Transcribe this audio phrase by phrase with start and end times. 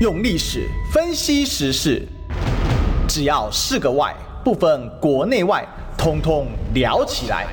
[0.00, 2.02] 用历史分析时事，
[3.06, 5.62] 只要是个“外”，不分国内外，
[5.98, 7.46] 通通聊起来。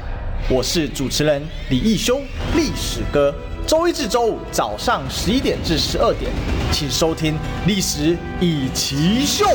[0.50, 2.22] 我是主持人李义修，
[2.56, 3.36] 历史哥。
[3.68, 6.32] 周一至周五早上十一点至十二点，
[6.72, 7.34] 请收听
[7.68, 9.46] 《历史一奇秀》。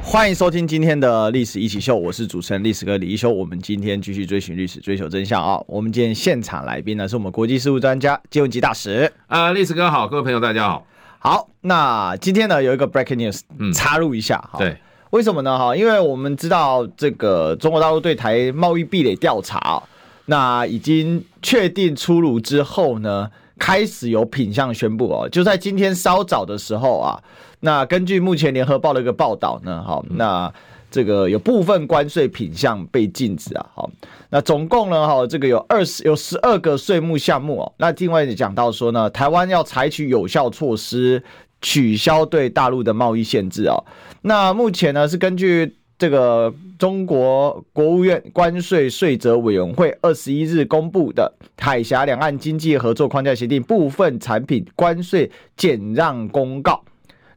[0.00, 3.28] 欢迎收听今天的《历史一起秀》，我是主持人历史哥李义修。
[3.28, 5.60] 我们今天继续追寻历史，追求真相啊！
[5.66, 10.86] 我们今天现场来宾呢，是我们国际事务专家金文吉大使啊，历史哥好，各位朋友大家好。
[11.22, 14.58] 好，那今天呢有一个 breaking news，嗯，插入一下哈。
[14.58, 14.74] 对，
[15.10, 15.58] 为什么呢？
[15.58, 19.82] 哈，因为我们知道这个中国大陆对台贸易壁垒调查，
[20.24, 27.22] 那已经确定出炉之后呢，开始有品相宣布哦，就在今天稍早的时候啊，
[27.60, 30.50] 那根据目前联合报的一个报道呢，哈，那。
[30.90, 33.90] 这个有部分关税品项被禁止啊，好，
[34.30, 37.72] 那总共呢，哈，这个有二十有十二个税目项目哦。
[37.78, 41.22] 那另外也讲到说呢，台湾要采取有效措施，
[41.62, 43.76] 取消对大陆的贸易限制啊。
[44.22, 56.82] 那目前呢，是根据这个中国国务院关税税则委员会二十一日公布的《海峡两岸经济合作框架协定部分产品关税减让公告》。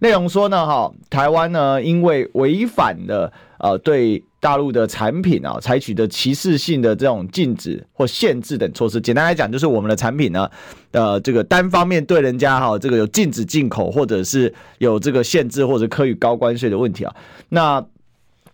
[0.03, 10.51] 内容说呢，哈，台湾呢，因为违反了呃对大陆的产品啊采取的歧视性的这种禁止或限制等措施，简单来讲就是我们的产品呢，
[10.91, 17.15] 呃，这个单方面对人家哈这个有禁止进口或者是有这个限制或者课予高关税的问题啊，
[17.47, 17.81] 那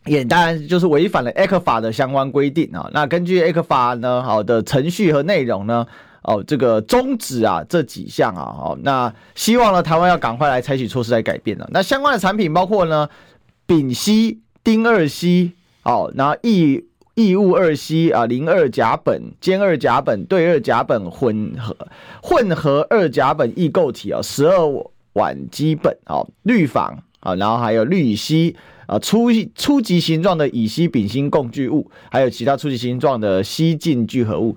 [0.05, 2.87] 也当然就是违反了 ECFA 的相关规定啊。
[2.93, 5.87] 那根据 ECFA 呢，好的程序和内容呢。
[6.23, 11.69] 哦，这个终止啊，这几项啊，好，那希望呢，台湾要赶快来采取措施来改变了。
[11.71, 13.07] 那相关的产品包括呢，
[13.65, 15.53] 丙烯、丁二烯，
[15.83, 16.83] 哦，然后异
[17.15, 21.75] 异物二烯啊，邻二甲苯、尖二甲苯、对二甲苯混合
[22.21, 24.57] 混合二甲苯异构体啊，十二
[25.13, 28.55] 烷基苯啊，氯仿啊，然后还有氯乙烯
[28.87, 34.55] 啊，初初级形状的乙烯丙烯共聚物，还有其他初级形状的烯径聚合物。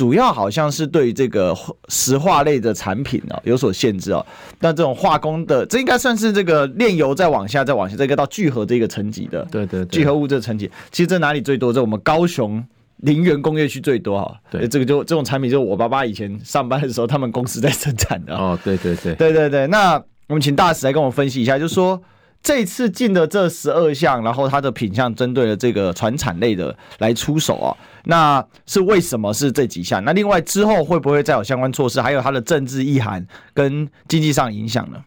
[0.00, 1.54] 主要好像是对这个
[1.90, 4.24] 石化类的产品哦有所限制哦，
[4.58, 11.70] 那这种化工的，这应该算是这个炼油再往下再往下，这个到聚合这个层级的，对对，聚合物这个层级，其实这哪里最多？
[11.70, 12.64] 在我们高雄
[13.02, 14.34] 林园工业区最多哈。
[14.50, 18.34] 对，这个就这种产品，就是我爸爸以前上班的时候，他们公司在生产的。
[18.34, 19.66] 哦，对对对，对对对。
[19.66, 22.00] 那我们请大使来跟我们分析一下，就是说。
[22.42, 30.02] 这次进的这十二项，然后它的品项针对了这个船产类的来出手啊，那是为什么是这几项？
[30.04, 32.00] 那另外之后会不会再有相关措施？
[32.00, 35.04] 还有它的政治意涵跟经济上影响呢？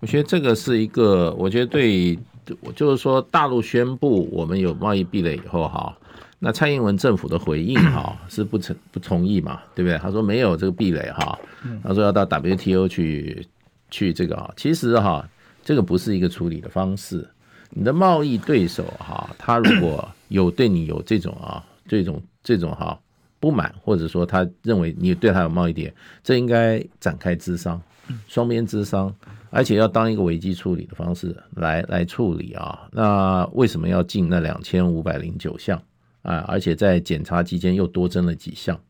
[0.00, 2.18] 我觉得这个是一个，我觉得对
[2.60, 5.96] 我，就是说大陆宣布我们有贸易壁垒以后哈，
[6.40, 9.96] 那蔡英文政府的回应哈是不成不同意嘛，对不对？
[9.98, 11.38] 他说没有这个壁垒哈，
[11.84, 13.46] 他说要到 WTO 去
[13.92, 15.24] 去这个啊，其实哈。
[15.62, 17.28] 这个不是一个处理的方式。
[17.70, 22.98] 你的贸易对手哈，他如果有对你有这种啊， 这种这种哈
[23.38, 27.80] 不满，或者说他认为你对他有贸易点，这应该展开咨商，
[28.26, 29.14] 双边咨商，
[29.50, 32.88] 而且要当一个危机处理的方式来来处理啊。
[32.90, 35.80] 那为什么要进那两千五百零九项
[36.22, 36.44] 啊？
[36.48, 38.80] 而且在检查期间又多增了几项？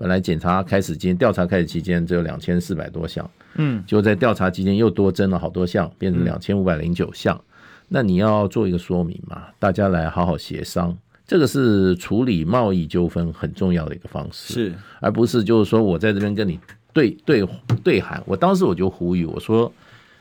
[0.00, 3.30] 本来检查开始间调查开始期间只有两千四百多项。
[3.56, 7.36] 嗯，就在调查期间又多增了好多项，变成两千五百零九项。
[7.36, 7.44] 嗯、
[7.88, 9.48] 那你要做一个说明嘛？
[9.58, 10.96] 大家来好好协商，
[11.26, 16.58] 这个是处理贸易纠纷很重要的一个方式，是，而不是就是说我在这边跟你
[16.94, 17.46] 对对
[17.84, 18.22] 对喊。
[18.24, 19.70] 我当时我就呼吁我说，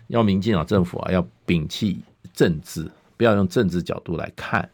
[0.07, 1.99] 要民进党政府啊，要摒弃
[2.33, 2.85] 政治。
[3.19, 4.67] 不要用政治角度来看，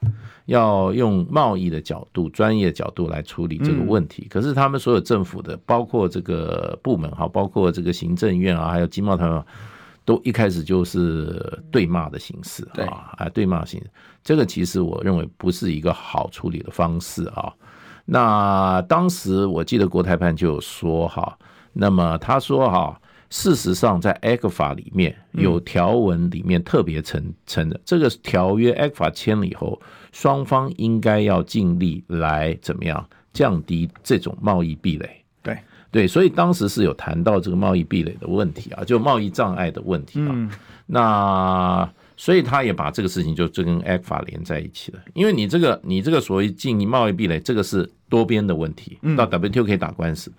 [0.45, 4.27] 要用贸易的角度、专业角度来处理这个问题。
[4.29, 9.43] 可是他们所有政府的，包括这个部门哈，包括这个行政院啊，还有经贸团，
[10.05, 13.89] 都一开始就是对骂的形式啊，啊，对骂形式。
[14.23, 17.51] 这个其实我认为不是一个好处理的方式啊。
[18.05, 21.35] 那当时我记得国台办就有说哈，
[21.73, 23.01] 那么他说哈。
[23.29, 35.09] 事实上，在 ECFA 里面有条文里面特别承承的，这个条约 ECFA 签了以后，双方应该要尽力来怎么样降低这种贸易壁垒。
[35.41, 35.57] 对
[35.91, 40.49] 对，所以当时是有谈到这个贸易壁垒的问题啊，就贸易障碍的问题啊。
[40.85, 50.31] 那所以他也把这个事情就就跟 ECFA 连在一起了，因为你这个你这个所谓经营贸易壁垒，这个是多边的问题，到 WTO 可以打官司。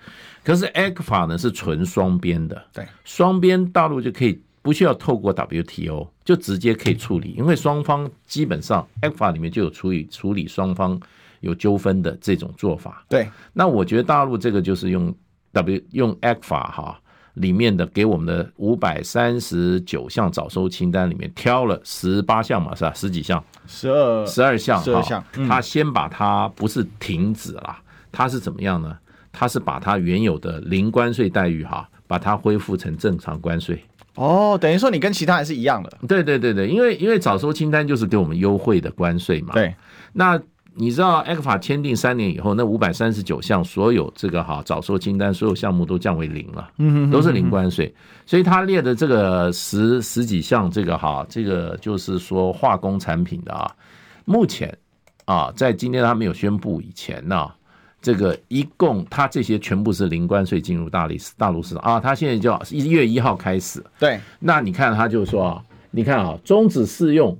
[0.42, 10.98] 可是 ECFA 呢是纯双边的，对，双边大陆就可以不需要透过 WTO 就直接可以处理，因为双方基本上 ECFA 里面就有处理处理双方
[11.40, 13.04] 有纠纷的这种做法。
[13.08, 15.14] 对，那我觉得大陆这个就是用
[15.52, 17.00] W 用 ECFA 哈。
[17.36, 22.92] 里面的给我们的五百三十九项早收清单里面挑了十八项嘛，是吧？
[22.94, 25.22] 十几项，十二十二项，十二项。
[25.48, 27.76] 他先把它不是停止了，
[28.10, 28.96] 他是怎么样呢？
[29.32, 33.82] 他是把它原有的零关税待遇哈，把它恢复成正常关税。
[34.14, 35.98] 哦，等于说你跟其他人是一样的。
[36.08, 39.52] 对对对对，因为因为早收清单就是给我们优惠的关税嘛。
[39.54, 39.74] 对，
[40.12, 40.40] 那。
[40.78, 47.92] 你知道 ECFA 签订三年以后，那五百三十九项所有这个哈早收清单所有项目都降为零了，嗯，都是零关税。
[48.26, 53.74] 所以他列的这个十十几项这个哈，这个就是说化工产品的啊，
[54.26, 54.76] 目前
[55.24, 57.50] 啊，在今天他没有宣布以前呢，
[58.02, 63.82] 这个一共他这些全部是零关税进入大陆大陆市场啊，他现在就一月一号开始。
[63.98, 67.34] 对，那你看他就说啊，你看啊，终止适用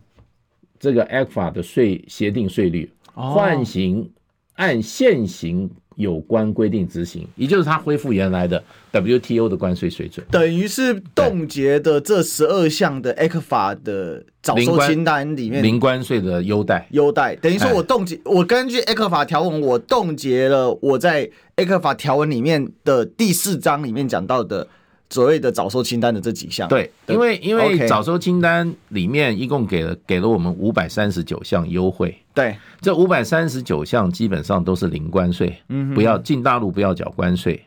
[0.79, 2.91] 这个 ECFA 的税协定税率。
[3.17, 4.11] 换行
[4.55, 16.87] 按现行有关规定执行，也就是它恢复原来的 WTO 的关税水准，等于是冻结的这十二项的 ECFA 的早收清单里面零关税的优待。
[16.91, 24.69] 优待等于说我冻结，我根据 ECFA 条文，我冻结了我在 ECFA 条文里面的第四章里面讲到的。
[25.09, 37.67] 所谓的早收清单的这几项，对，因为因为早收清单里面一共给了给了我们五百三十九项优惠，对，这五百三十九项基本上都是零关税，嗯，不要进大陆不要缴关税。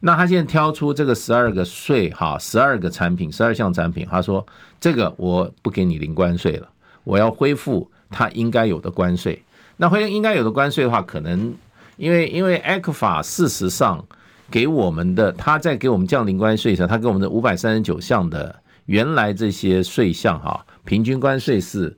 [0.00, 4.44] 那他现在挑出这个十二个税哈，十二个产品，十二项产品，他说
[4.80, 6.68] 这个我不给你零关税了，
[7.04, 9.40] 我要恢复它应该有的关税。
[9.76, 11.54] 那恢复应该有的关税的话，可能
[11.96, 14.04] 因为因为 ECFA 事实上。
[14.48, 18.54] 给我们的，他在给我们降零关税时，他给我们的五百三十九项的
[18.84, 21.96] 原来这些税项哈，平均关税是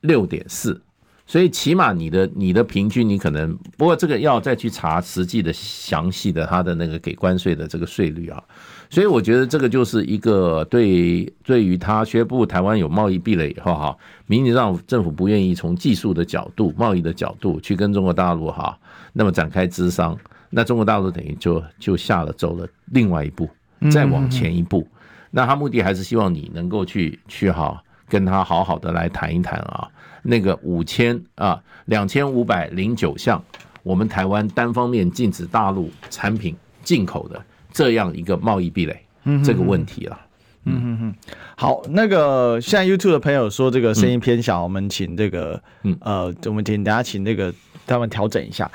[0.00, 0.80] 六点四，
[1.28, 8.42] 所以起码你的你的平均你可能，不过这个要再去查实际的详细的他的那个给关税的这个税率啊，
[8.88, 13.94] 所以我觉得这个就是一个对对于他宣布台湾有贸易壁垒以后哈，
[14.26, 18.74] 民进党政府不愿意从技术的角度、贸易的角度去跟中国大陆哈
[19.12, 20.16] 那么展开咨商。
[20.48, 23.46] 那中国大陆等于就就下了走了另外一步，
[23.90, 24.88] 再往前一步，
[25.30, 29.86] 那他目的还是希望你能够去去哈跟他好好的来谈一谈啊，
[30.22, 33.42] 那个五千啊两千五百零九项，
[33.82, 37.42] 我们台湾单方面禁止大陆产品进口的
[37.72, 39.00] 这样一个贸易壁垒
[39.44, 40.18] 这个问题了。
[40.64, 41.14] 嗯哼哼，
[41.56, 47.54] 好，那个现在 YouTube 的朋友说这个声音偏小，我们请这个嗯呃，我们请大家请那个
[47.86, 48.70] 他们调整一下。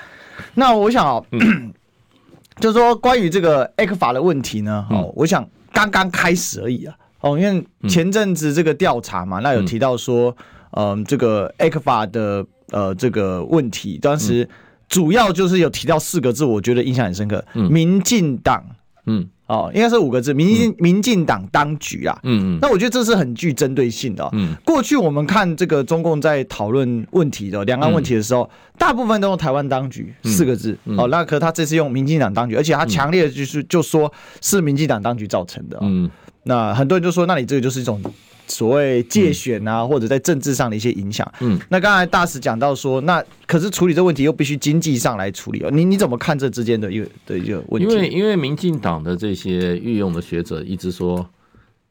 [0.56, 1.24] 那我想哦，
[2.60, 10.36] 就是说关于这个 ECFA 的问题呢，哦，我想刚刚开始而已啊，哦，因为前阵子这个调查嘛，那有提到说，
[10.76, 14.48] 嗯，这个 ECFA 的呃这个问题，当时
[14.90, 18.64] 主要就是有提到四个字，我觉得印象很深刻，嗯民进党，
[19.06, 19.30] 嗯。
[19.46, 24.28] 哦，应该是五个字，民进民进党当局啊，嗯嗯，那我觉得这是很具针对性的。
[24.32, 30.76] 嗯，过去我们看这个中共在讨论问题的两岸问题的时候，大部分都用台湾当局四个字。
[30.98, 34.12] 哦，那可他这次用民进党当局，而且他强烈的就是就说
[34.42, 35.78] 是民进党当局造成的。
[35.82, 36.10] 嗯，
[36.44, 38.02] 那很多人就说，那你这个就是一种。
[38.48, 41.30] 所谓介选啊，或者在政治上的一些影响。
[41.40, 45.70] 嗯，那刚才大使讲到说，那可是处理这个问题又必须经济上来处理哦。
[45.72, 47.90] 你你怎么看这之间的一个的一个问题？
[47.90, 51.28] 因为因为民进党的这些御用的学者一直说，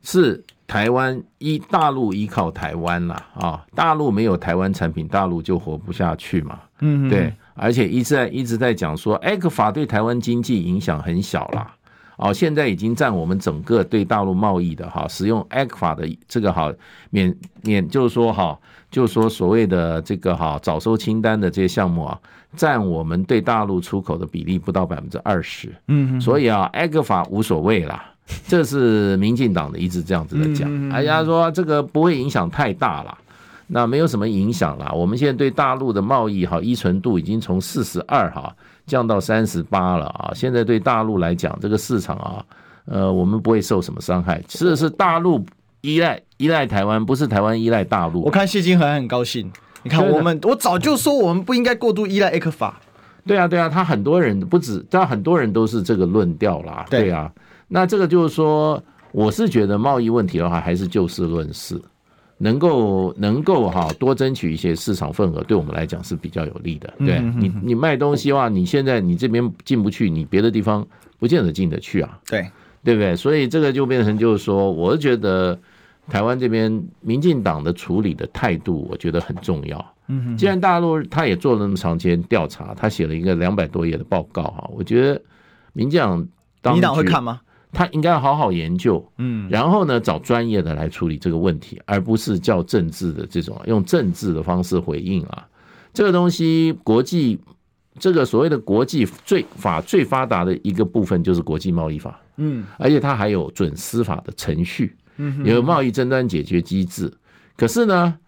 [0.02, 6.60] 是台湾依大陆依靠台湾啦啊，大陆没有台湾产品，大陆就活不下去嘛。
[6.80, 11.74] 嗯，对，而且一直在一直在讲说，ECFA 对台湾经济影响很小啦。
[12.22, 16.72] 哦，现在已经占我们整个对大陆贸易的哈，使用 ECFA 的这个哈
[17.10, 18.56] 免免，就是说哈，
[18.92, 22.16] 就是说所谓的这个哈早收清单的这些项目啊，
[22.56, 25.74] 占我们对大陆出口的比例不到百分之二十。
[25.88, 28.04] 嗯，所以啊，ECFA 无所谓啦，
[28.46, 30.90] 这是民进党的一直这样子的讲。
[30.90, 33.18] 哎呀，说这个不会影响太大了，
[33.66, 34.92] 那没有什么影响了。
[34.94, 38.54] 我们现在对大陆的贸易哈依存度已经从四十二哈。
[38.92, 40.30] 降到三十八了啊！
[40.34, 42.44] 现在对大陆来讲，这个市场啊，
[42.84, 44.38] 呃，我们不会受什么伤害。
[44.46, 45.42] 其实是大陆
[45.80, 48.22] 依赖依赖台湾，不是台湾依赖大陆。
[48.22, 49.50] 我看谢金河很高兴。
[49.82, 52.70] 你看我们，我早就说我们不应该过度依赖 ECFA。
[53.26, 56.84] 对啊，对啊，他很多人不止，但很多人都是这个论调啦。
[56.90, 57.32] 对啊，
[57.68, 58.82] 那这个就是说，
[59.12, 61.80] 我是觉得贸易问题的话，还是就事论事。
[62.42, 66.92] 能够能够哈多争取一些市场份额，对我们来讲是比较有利的。
[66.98, 70.84] 对你你卖东西的话，你现在你这边进不去，你别的地方
[71.20, 72.18] 不见得进得去啊。
[72.26, 72.44] 对
[72.82, 73.14] 对不对？
[73.14, 75.56] 所以这个就变成就是说，我觉得
[76.08, 79.94] 台湾这边民进党的处理的态度，我觉得很重要。
[80.08, 85.22] 嗯，既然大陆他也做了那么长时间调查，他写了一个两百多页的报告哈，我觉得
[85.74, 87.40] 民进党民进党会看吗？
[87.72, 95.48] 他应该要好好研究，嗯，然后呢，找专业的来处理这个问题，而不是叫政治的这种用政治的方式回应啊。
[95.94, 97.40] 这个东西，国际
[97.98, 107.12] 这个所谓的国际最法最发达的一个部分就是国际贸易法，嗯，而且它还有准司法的程序，嗯，有贸易争端解决机制。
[107.56, 108.18] 可是呢，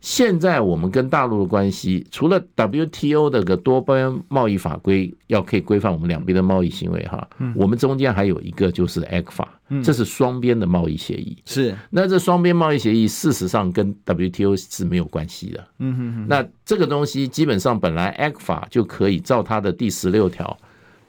[0.00, 11.36] 现在我们跟大陆的关系，除了 WTO 的个多边贸易法规要可以规范我们两边的贸易行为哈，我们中间还有一个就是 ECFA，这是双边的贸易协议。
[11.44, 15.66] 是，那这双边贸易协议事实上跟 WTO 是没有关系的。
[15.80, 16.26] 嗯哼哼。
[16.28, 20.56] 那这个东西基本上本来 ECFA 就可以照它的第十六条，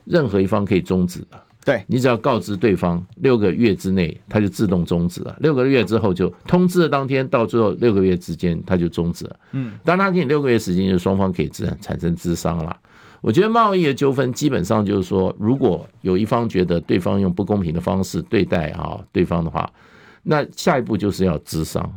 [0.05, 1.39] 任何一方可以终止的。
[1.69, 5.37] 对，你只要告知对方六个月之内，它就自动终止了。
[5.39, 9.39] 六个月之后就通知的当天到最后六个月之间，它就终止了。
[9.51, 12.75] 嗯，当他给你六个月时间，就双方可以自然产生咨商了。
[13.21, 19.71] 我觉得贸易的纠纷基本上就是说，如果有一方觉得对方用不公平的方式对待啊对方的话，
[20.23, 21.87] 那下一步就是要咨商。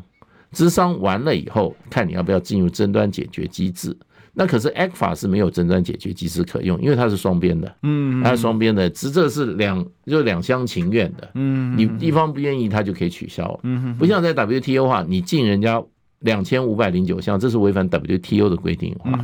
[0.53, 3.97] 咨商完了以后，看你要不要进入争端解决机制。
[4.35, 15.83] 那可是 ECFA 是没有争端解决机制可用，因为它是双边的，嗯，它是双边的，只这是两就两厢情愿的，嗯，你一方不愿意，它就可以取消，嗯，不像在 WTO 的话，你进人家
[16.21, 19.23] 两千五百零九项，这是违反 WTO 的规定的话，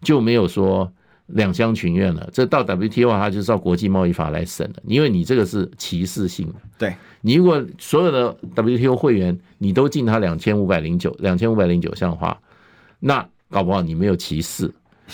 [0.00, 0.90] 就没有说
[1.26, 12.40] 两厢情愿了，这到 WTO 话，它就是照国际贸易法来审了，因为你这个是歧视性的，对，你如果所有的 WTO 会员你都进它两千五百零九两千五百零九项的话，
[12.98, 13.28] 那。
[13.50, 14.72] 搞不好你没有歧视，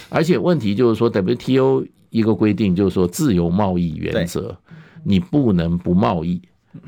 [0.09, 4.57] 而且问题就是说，WTO 一个规定就是说自由贸易原则，
[5.05, 6.41] 你不能不贸易，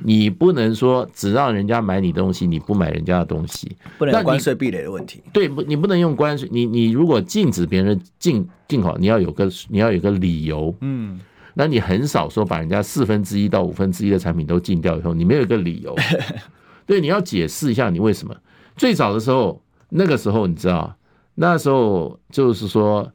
[0.03, 5.23] 你不能说只让人家买你东西，你不买人家的东西，不能关税壁垒的问题。
[5.33, 11.21] 对，不，你不能用关税，你你如果禁止别人进进口，你要有个你要有个理由，嗯，
[11.53, 15.95] 那你很少说把人家四分之一到五分之一的产品都禁掉以后，你没有一个理由，
[16.87, 18.35] 对，你要解释一下你为什么。
[18.77, 20.97] 最早的时候，那个时候你知道。
[21.35, 23.11] 那时候就是说，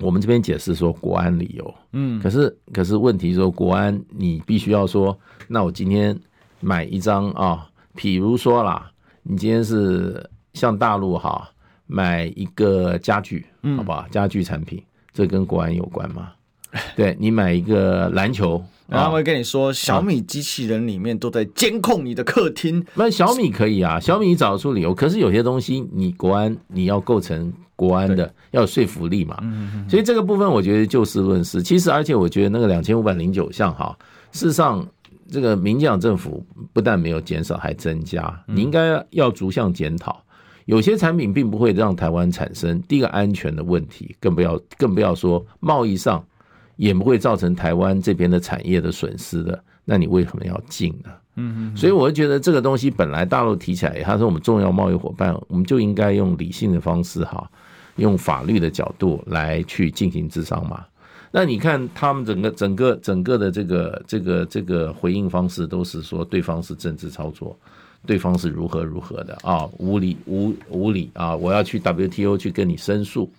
[0.00, 6.18] 我们这边解释说国安理由，嗯，可是可是问题说国安，你必须要说，那我今天
[6.60, 8.90] 买一张啊，比如说啦，
[9.22, 11.48] 你今天是像大陆哈
[11.86, 14.08] 买一个家具，好不好？
[14.08, 14.82] 家具产品，
[15.12, 16.32] 这跟国安有关吗？
[16.96, 18.62] 对，你买一个篮球。
[18.86, 22.84] 然后他会跟你说，小米机器人里面都在监控你的客厅。
[22.94, 24.92] 那小米可以啊，小米找得出理由。
[24.92, 29.38] 可是有些东西，你国安你要构成国安的，要有说服力嘛。
[29.88, 31.62] 所以这个部分我觉得就事论事。
[31.62, 33.96] 其实，而且我觉得那个两千五百零九项哈，
[34.32, 34.84] 事实上
[35.30, 38.42] 这个民进党政府不但没有减少，还增加。
[38.48, 40.20] 你应该要逐项检讨。
[40.64, 46.24] 有些产品并不会让台湾产生第一个安全的问题，更不要更不要说贸易上。
[46.80, 51.10] 也不会造成台湾这边的产业的损失的，那你为什么要进呢？
[51.36, 57.46] 嗯嗯，所以我觉得这个东西本来大陆提起来，它是我们重要贸易伙伴，我们就应该用理性的方式哈，
[57.96, 60.82] 用法律的角度来去进行咨商嘛。
[61.30, 67.54] 那你看他们整个整个整个的这个这个这个回应方式，都是说对方是政治操作，
[68.06, 73.30] 对方是如何如何的啊，无理无无理啊，我要去 WTO 去跟你申诉。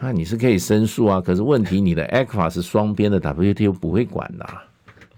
[0.00, 4.46] 那你是可以申诉啊，可是问题你的 ECFA 是双边的，WTO 不会管的。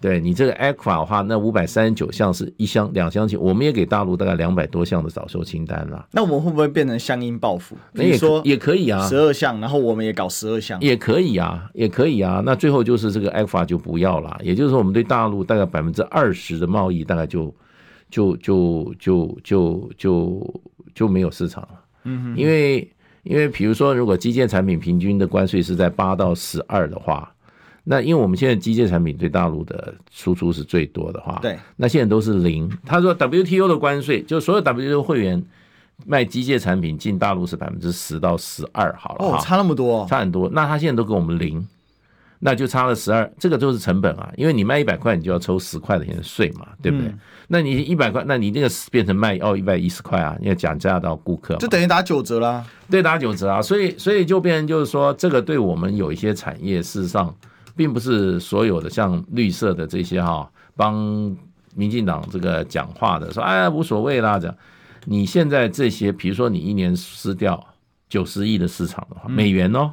[0.01, 6.07] 对你这个 ECFA 的话，那五百三十九项是一箱两项情，我们也给大陆大概两百多项的早收清单了。
[6.13, 7.77] 那我们会不会变成相应报复？
[7.93, 12.43] 那也说也可以啊，十二项，然后我们也搞十二项，也可以啊，也可以啊。
[12.47, 17.55] 那最后就是这个 ECFA 就不要了，也就是说我们对大陆大概百分之二十的贸易大概就
[18.09, 20.63] 就就就就就
[20.95, 21.81] 就没有市场了。
[22.05, 22.91] 嗯，因为。
[23.23, 27.33] 因为比如说，如果机械产品平均的关税是在八到十二的话，
[27.85, 32.71] 那因为我们现在机械产品对大陆的输出是最多的话，对，那现在都是零。
[32.85, 35.43] 他说 WTO 的关税，就所有 WTO 会员
[36.07, 40.49] 卖机械产品进大陆是百分之十到十二，好了，哦，差那么多，差很多。
[40.51, 41.67] 那他现在都给我们零。
[42.43, 47.07] 那就差了十二，这个就是成本啊，因为你卖一百块，你就要抽十块钱的税嘛，对不对？
[47.09, 47.19] 嗯、
[47.49, 52.65] 那你一百块，那你那个变成卖哦一百一十块啊，你要讲价到顾客，就等于打九折啦。
[52.89, 57.35] 对，打九折啊，所以所以就变成就是说，这个对我们有一些产业，事实上
[57.77, 60.95] 并不是所有的像绿色的这些哈，帮
[61.75, 64.57] 民进党这个讲话的说哎无所谓啦，这样
[65.05, 67.63] 你现在这些，比如说你一年失掉
[68.09, 69.93] 九十亿的市场的话，美元哦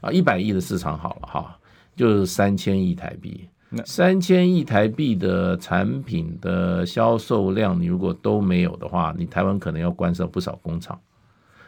[0.00, 1.56] 啊一百亿的市场好了哈。
[2.00, 3.46] 就是三千亿台币，
[3.84, 10.98] 三千亿台币的产品的销售量，你如果都没有的话，你台湾可能要关上不少工厂，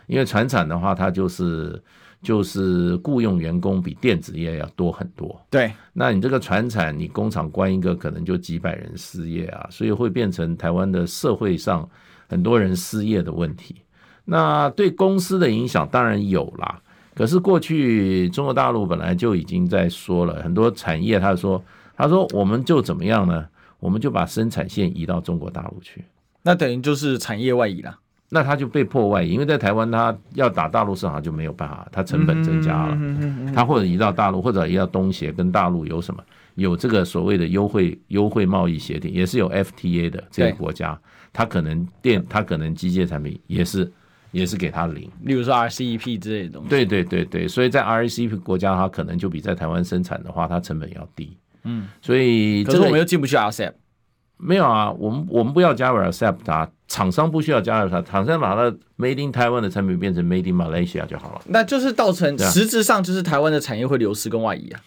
[0.06, 1.78] 因为船产的话，它就是
[2.22, 5.38] 就是雇佣员工比电子业要多很多。
[5.50, 11.86] 对，那你这个船产，你工厂关一个，可能就几百人失业啊，所以会变成台湾的社会上
[12.26, 13.76] 很多人失业的问题。
[14.24, 16.80] 那对公司的影响当然有啦，
[17.14, 21.62] 可是过去中国大陆本来就已经在说了很多产业，他说
[21.96, 23.46] 他说我们就怎么样呢？
[23.80, 26.04] 我们就把生产线移到中国大陆去，
[26.42, 27.98] 那等于就是产业外移了。
[28.34, 32.98] 那他就被迫外移，因为在台湾他要打大陆市场就没有办法，他成本增加了，
[33.54, 40.98] 他或者移到大陆，或者移到东协，跟大陆有什么有这个所谓的优惠优惠贸易协定，也是有 FTA 的这个国家，
[41.30, 43.92] 他可能电他可能机械产品也是
[44.32, 46.68] 也是给他零，例如说 RCEP 之类的东西。
[46.68, 51.36] 对对对对，所以在 RCEP 国家，它可能就比在台湾生产的话，它成本要低。
[51.64, 53.72] 嗯，所以可是我们又进不去 RCEP。
[54.38, 61.42] 没有啊，我们我们不要加入 RCEP，它厂商不需要加入它，厂商把它 Made in Taiwan 的产品变成 Made in Malaysia 就好了。
[61.46, 64.80] 那就是造成实质上就是台湾的产业会流失跟外移啊，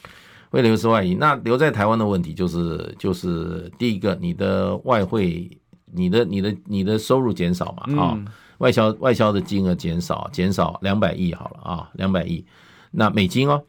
[0.50, 1.16] 会流失外移。
[1.16, 5.50] 那留在台湾的问题就是就是第一个，你的外汇，
[5.94, 8.26] 你的你的你的收入减少嘛啊、嗯哦，
[8.60, 12.44] 外销外销的金额减少，减少两百亿好了啊，两百亿，
[12.92, 13.62] 那美金哦。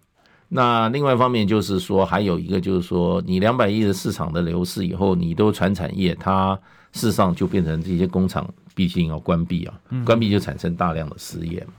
[0.49, 6.55] 那另外一方面就是说，还有一个就是说，你两百亿的市场的流失以后，你都传产业，它
[6.93, 9.75] 事实上就变成这些工厂必须要关闭啊，
[10.05, 11.73] 关闭就产生大量的失业嘛。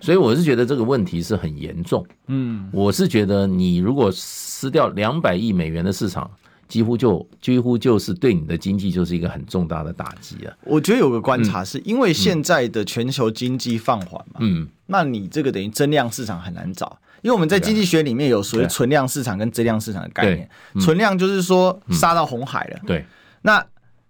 [0.00, 2.04] 所以我是觉得这个问题是很严重。
[2.28, 6.30] 嗯，我是觉得你如果失掉两百亿美元的市场，
[6.68, 10.54] 几乎就几乎就是对你的经济就是一个很重大的打击啊。
[10.64, 16.98] 我觉得有个观察是因为现在的全球经济放缓嘛，嗯，那你这个等于增量市场很难找。
[17.22, 20.46] 因为我们在经济学里面有所谓存量市场跟增量市场的概念，
[20.78, 22.80] 存量就是说杀到红海了。
[22.86, 23.02] 对，
[23.40, 23.64] 那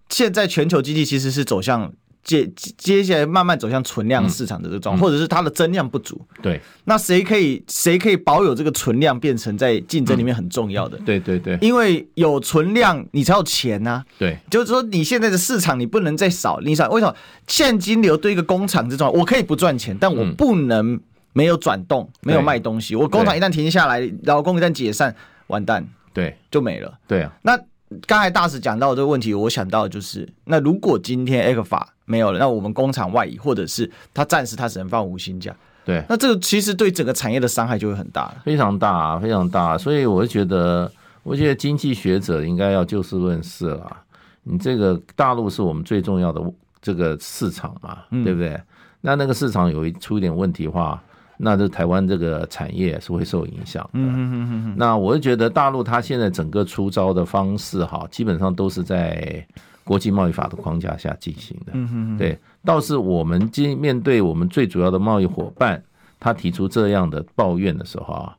[0.08, 1.92] 现在全球经济其实是走向
[2.24, 6.20] 接接下来慢慢走向存量市场的这个状况，或者是它的增量不足。
[6.42, 10.98] 对，那谁可以谁可以保有这个存量，变成在竞争里面很重要的。
[11.04, 14.02] 对对对，因为有存量，你才有钱呐。
[14.18, 17.14] 对，就是说你现在的市场你不能再少，你想为什么
[17.46, 21.00] 现金流对一个工厂这种，我可以不赚钱，但我不能。
[21.36, 22.94] 没有转动，没有卖东西。
[22.94, 25.12] 我工厂一旦停下来，劳工一旦解散，
[25.48, 26.96] 完蛋，对，就没了。
[27.08, 27.32] 对啊。
[27.42, 27.58] 那
[28.06, 35.54] 刚才大使讲到这个问题，我想到的就是，那如果今天 ECFA 没有了，那我们工厂外移，或者是他暂时他只能放无薪假，
[35.84, 39.76] 对，那这个其实对整个产业的伤害就会很大了，非常大，非常大。
[39.78, 40.90] 所以我就觉得，
[41.22, 43.96] 我觉得经济学者应该要就事论事了。
[44.42, 46.42] 你这个大陆是我们最重要的
[46.82, 48.60] 这个市场嘛，嗯、对不对？
[49.00, 51.02] 那那个市场有一出一点问题的话。
[51.44, 53.90] 那这台湾这个产业是会受影响的。
[53.92, 54.74] 嗯嗯嗯嗯。
[54.78, 59.46] 那我就觉得大陆它现在整个出招的方式哈，基本上都是在
[59.84, 61.72] 国际贸易法的框架下进行的。
[61.74, 65.82] 嗯嗯对，倒是我们今面对我们最主要的贸易伙伴，
[66.18, 68.34] 他提出这样的抱怨的时候啊，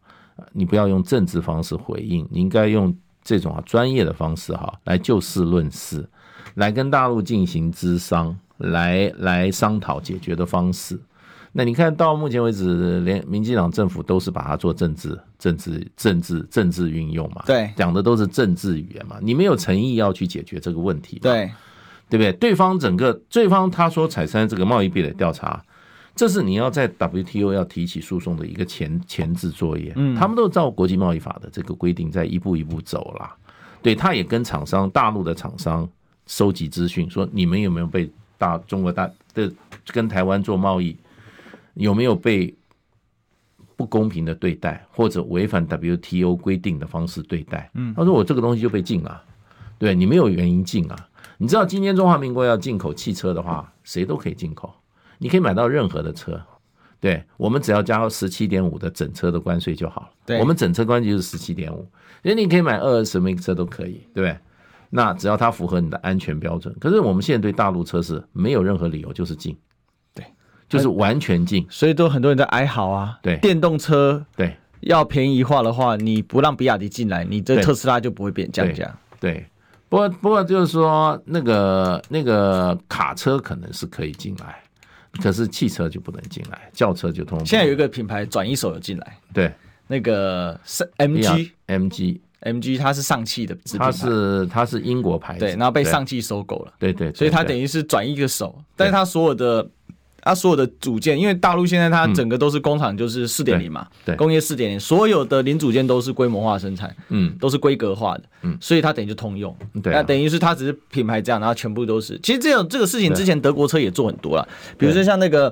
[0.51, 2.91] 你不要用政治方式回应，你应该用
[3.23, 6.03] 这种啊专业的方式哈，来就事论事，
[6.55, 10.99] 来跟大陆进行咨商，来来商讨解决的方式。
[11.57, 17.43] 那你看到目前为止，连民进党政府都是把它做政治、政治、政治、政治运用嘛？
[17.45, 19.15] 对，讲的都是政治语言嘛？
[19.21, 21.49] 你没有诚意要去解决这个问题，对，
[22.09, 22.33] 对不对？
[22.33, 25.63] 对方整个对方他说产生这个贸易壁垒调查，
[26.13, 29.93] 这是你要在 WTO 要提起诉讼的一个前前置作业。
[29.95, 33.33] 嗯，他们都照国际贸易法的这个规定在一步一步走啦。
[33.81, 35.87] 对，他也跟厂商大陆的厂商
[36.27, 39.49] 收集资讯，说你们有没有被大中国大的
[39.93, 40.93] 跟台湾做贸易？
[41.75, 42.53] 有没有被
[43.75, 47.69] 不公平的对待，或者违反 WTO 规定的方式对待？
[47.73, 49.21] 嗯，他说我这个东西就被禁了，
[49.77, 51.09] 对，你没有原因禁啊。
[51.37, 54.73] 你知道今天中华民国要进口汽车的话，谁都可以进口，
[55.17, 56.41] 你可以买到任何的车，
[57.01, 60.09] 对，我们只要加十七点五的整车的关税就好了。
[60.25, 61.85] 对，我们整车关税就是十七点五，
[62.23, 64.37] 所以你可以买二十枚车都可以，对不对？
[64.89, 66.73] 那只要它符合你的安全标准。
[66.79, 69.57] 可是我们现在对大陆车是没有任何理由就是禁。
[70.67, 73.19] 就是完全禁，所以都很多人在哀嚎啊。
[73.21, 74.55] 对，电动车对。
[74.81, 78.95] 要便宜化的话，你不让比亚迪进来，你这特斯拉就不会变降价。
[79.19, 79.43] 对，
[79.89, 84.61] 不过不过就是说，那个那个卡车可能是可以进来，
[85.23, 87.43] 可是汽车就不能进来，轿车就通。
[87.43, 89.51] 现在有一个品牌转一手有进来，对，
[89.87, 99.67] 那个是 MG MG MG，它是上汽的，它是它是英国牌子，对，然后被上汽收购了，对对，所以它等于是转一个手，但是它所有的。
[100.25, 112.19] 啊，所有的组件，因为大陆现在它整个都是工厂，就是四点零嘛，对，工业四点零，所有的零组件都是规模化生产，嗯，都是规格化的，嗯，所以它等于就通用，对，那等于是它只是品牌这样，然后全部都是。
[112.23, 114.47] 其实这种这个事情之前德国车也做很多了，
[114.79, 115.47] 比如说像那个，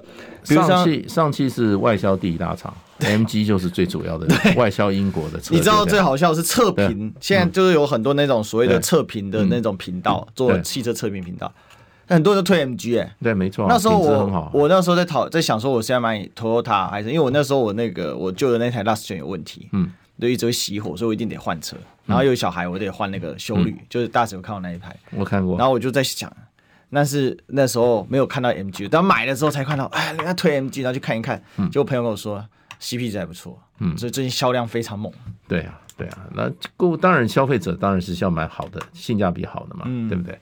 [0.48, 2.74] 比如说上汽，上汽是外销第一大厂。
[3.04, 11.52] MG 就是最主要的外销英国的车，你知道最好笑是测评，现在就是有很多那种所谓的测评的那种频道，做汽车测评频道，
[12.14, 13.66] 很多人都推 MG 哎，对，没错。
[13.68, 21.76] 那时候我我那时候在讨在想说，我现在买 Toyota 还是因为我那时候我那个我旧的那台 Last Gen 有问题，嗯，就一直会熄火，所以我一定得换车。
[22.06, 25.58] 然后有小孩，我得换那个修旅，就是大家有看到那一台，我看过。
[25.58, 26.32] 然后我就在想，
[26.90, 32.46] 那是那时候没有看到 MG，但买的时候才看到，哎，人家推 MG，然后去看一看，结果朋友跟我说。
[32.82, 35.10] CP 值还不错，嗯，所以最近销量非常猛。
[35.48, 40.38] 对啊，对啊，那购当然消费者当然是要买好的，性价比好的嘛，嗯、对不对？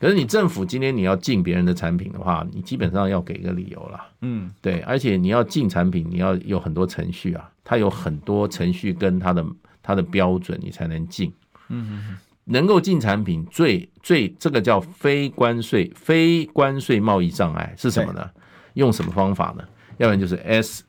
[0.00, 9.44] 可是你政府今天你要进别人的产品的话，你基本上要给个理由了，嗯，对，而且你要进产品，你要有很多程序啊，它有很多程序跟它的
[9.82, 11.32] 它的标准，你才能进。
[11.68, 18.30] 嗯嗯，能够进产品最最这个叫非关税非关税贸易障碍是什么呢？
[18.74, 19.64] 用什么方法呢？
[19.96, 20.84] 要不然就是 S。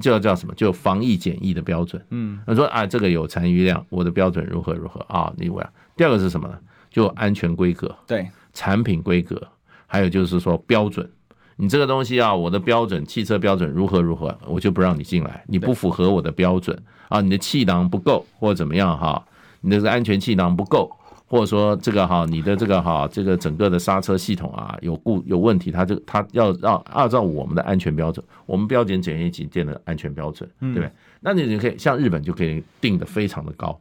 [0.00, 0.54] 就要叫什么？
[0.54, 2.00] 就防疫检疫的标准。
[2.10, 5.32] 嗯，他说啊，这个有残余量，我的标准如何如何啊？
[5.36, 6.56] 另外，第二个是什么呢？
[6.94, 9.42] 就安全规格，对，产品规格，
[9.84, 11.10] 还有就是说标准。
[11.56, 15.42] 你这个东西啊，我的标准，汽车标准如何如何，我就不让你进来。
[15.48, 19.26] 你不符合我的标准啊，你的气囊不够或者怎么样哈？
[19.60, 20.88] 你的安全气囊不够。
[21.26, 30.90] 或者说这个哈，你的这个哈，这个整个的刹车系统啊有故有问题，它就它要让按照我们的安全标准，我们标准检验检验的安全标准，对不对？
[31.20, 33.76] 那你就可以像日本就可以定的非常的高，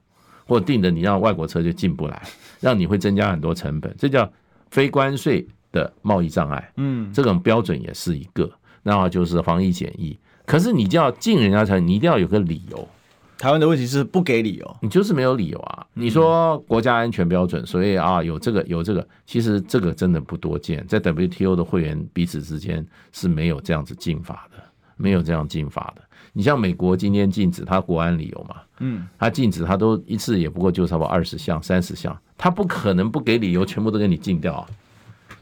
[0.45, 2.21] 或定的你让外国车就进不来，
[2.59, 4.31] 让你会增加很多成本，这叫
[4.71, 6.71] 非关税的贸易障碍。
[6.77, 8.49] 嗯，这种标准也是一个，
[8.83, 12.87] 然后就是防疫检疫，可是你就要进人家车，你一定要有个理由。
[13.35, 15.85] 台湾的问题是不给理由，你就是没有理由啊！
[15.95, 24.63] 你说国家安全标准，所以啊有这个有这个，其实这个真的不多见，在 WTO 的会员彼此之间是没有这样子进法的，
[24.95, 26.01] 没有这样进法的。
[26.33, 34.67] 你像美国今天禁止他国安理由嘛，嗯，他禁止他都一次也不过就差不多二十项三十项，他不可能不给理由，全部都给你禁掉啊，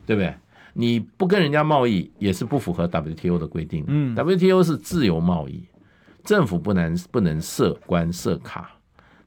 [0.06, 0.34] 对不对？
[0.74, 5.64] 你不跟人家贸易也是不符合 WTO 的规定，嗯，WTO 是自由贸易。
[6.24, 8.70] 政府不能不能设关设卡，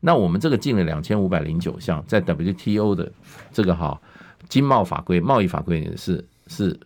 [0.00, 3.10] 那我们这个进了两千五百零九项，在 WTO 的
[3.52, 4.00] 这个哈
[4.48, 6.78] 经贸法规、贸易法规也是是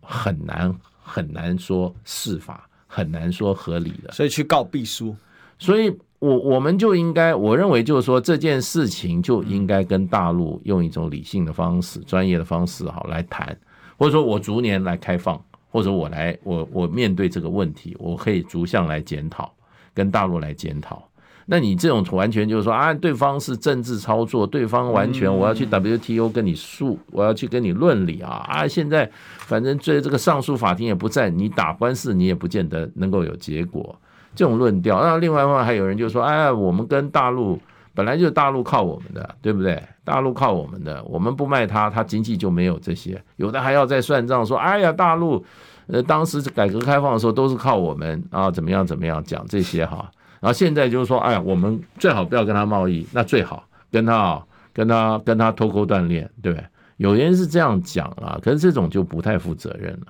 [0.00, 5.14] 很难很难说释法，很难说合理的，所以去告必输。
[5.58, 13.56] 所以我我们就应该，我认为就是说这件事情就应该跟大陆用一种理性的方式、专业的方式好来谈，
[13.96, 15.40] 或者说我逐年来开放。
[15.72, 19.54] 或者我来，我我面对这个问题，我可以逐项来检讨，
[19.94, 21.08] 跟大陆来检讨。
[21.52, 28.68] 那你这种完全就是说啊，对方是政治操作，对方完全我要去 WTO 跟你诉，我要去跟你论理啊啊！
[28.68, 33.98] 现在反正这这个上诉法庭也不在，你打官司你也不见得能够有结果。
[34.36, 37.58] 这种论调，那另外一方面还有人就说，哎，我们跟大陆。
[37.92, 39.82] 本来就是大陆靠我们的，对不对？
[40.04, 43.20] 大陆靠我们的，我们不卖它，它经济就没有这些。
[43.34, 45.44] 有的还要再算账，说：“哎呀，大陆，
[45.88, 50.08] 呃，当时改革开放的时候都是靠我们啊，怎么样怎么样讲这些哈。”
[50.40, 56.66] 然后现在就是说：“哎呀，我们最好不要跟他贸易，那最好跟他跟他跟他脱钩断链，对不对？”
[56.98, 60.06] 有人是这样讲啊，可是这种就不太负责任了。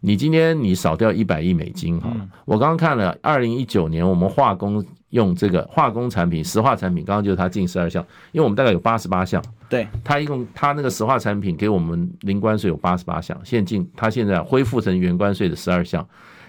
[0.00, 2.10] 你今天你少掉一百亿美金哈，
[2.44, 4.84] 我刚刚看了二零一九年我们化工。
[5.10, 16.04] 用这个化工产品、石化产品，刚刚就是它进十二项，因为我们大概有八十八项，对，它一共它那个石化产品给我们零关税有八十八项，现进它现在恢复成原关税的十二项，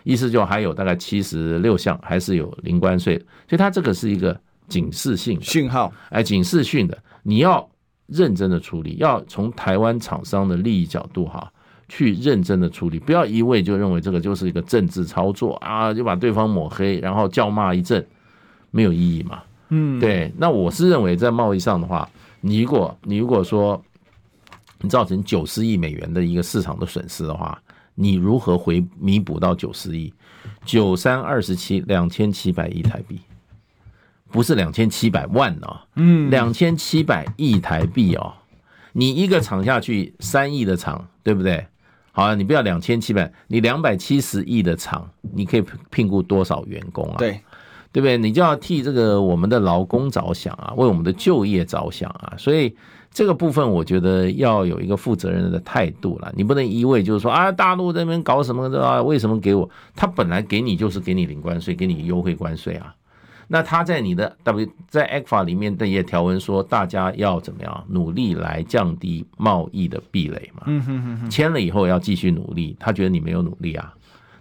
[0.06, 3.18] 意思就还有大概七十六项还是有零关税，
[3.50, 4.39] 所以它这个是一个
[4.70, 7.70] 警示性讯号，哎，警示性的，你要
[8.08, 11.52] 认真的处理，要从台湾厂商的利益角度哈，
[11.89, 18.06] 去认真的处理，不要一味就认为这个就是一个政治操作啊，就把对方抹黑，然后叫骂一阵。
[18.72, 19.41] 没有意义嘛？
[19.70, 20.30] 嗯，对。
[20.38, 22.10] 那我是认为，在贸易上的话，
[22.41, 23.82] 你如果你如果说
[24.82, 27.58] 你造成九十亿美元的一个市场的损失的话，
[27.96, 30.14] 你如何回弥补到九十亿？
[30.64, 33.20] 九三二十七两千七百亿台币，
[34.30, 38.34] 不是两千七百万哦，嗯，两千七百亿台币哦。
[38.94, 41.66] 你一个厂下去三亿的厂，对不对？
[42.12, 47.16] 好啊，你不要两千七百，你两百七十亿的厂，你可以聘雇多少员工啊？
[47.18, 47.42] 对。
[47.92, 48.18] 对不对？
[48.18, 52.34] 你就要替这个我们的劳工着想啊，为我们的就业着想啊。
[52.38, 52.76] 所以
[53.15, 59.01] 这个部分我觉得要有一个负责任的态度了，你不能一味就是说啊，大陆这边搞什么的啊？
[59.01, 59.69] 为什么给我？
[59.95, 62.93] 他本来给你就是给你零关税，给你优惠关税啊。
[63.47, 70.63] 那他在你的 W 在 ECFA 里面的也条文说，大家要怎么样努力来降低贸易的壁垒嘛。
[70.65, 71.30] 嗯哼哼哼。
[71.30, 73.93] 签了以后要继续努力，他觉得你没有努力啊，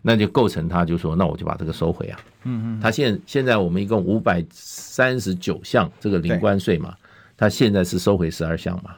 [0.03, 2.19] 那就构成他就说，那我就把这个收回啊。
[2.43, 2.81] 嗯嗯。
[2.81, 6.93] 他现现在我们一共五百三十九项这个零关税嘛，
[7.37, 8.91] 他现在是收回十二项嘛。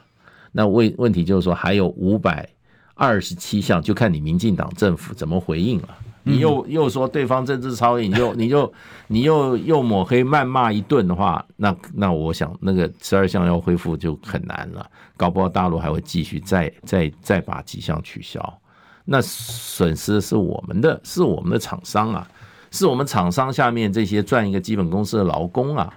[0.51, 2.47] 那问问题就是说还有五百
[2.95, 5.89] 二十七项，就看你民进党政府怎么回应了。
[6.23, 8.73] 你又又说对方政治操演，你就 你就
[9.07, 18.59] 你又又抹黑谩骂一顿的话，那那我想那个十二项要恢复就很难了，搞不好大陆还会继续再再再把几项取消，
[19.05, 22.27] 那损失是我们的，是我们的厂商啊，
[22.71, 25.93] 是我们厂商下面这些赚一个基本工资的劳工啊，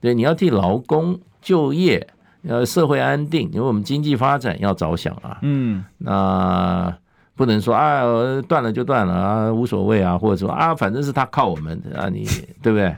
[0.00, 2.04] 对，你要替劳工就业，
[2.48, 6.92] 呃，社会安定，因为我们经济发展要着想啊，嗯，那。
[7.36, 8.00] 不能说啊，
[8.48, 12.24] 断了就断了啊，无所谓啊，或者说啊，反正是他靠我们啊，你
[12.62, 12.96] 对不对？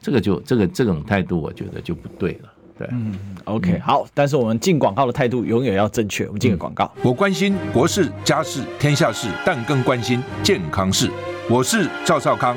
[0.00, 2.48] 这个就这个这种态度，我觉得就不对了。
[2.78, 3.12] 对，嗯
[3.46, 6.24] ，OK，好，但是我们进广告的态度永远要正确。
[6.26, 11.10] 我们进个广告，嗯，我关心国事、家事、天下事，但更关心健康事。
[11.50, 12.56] 我是赵少康，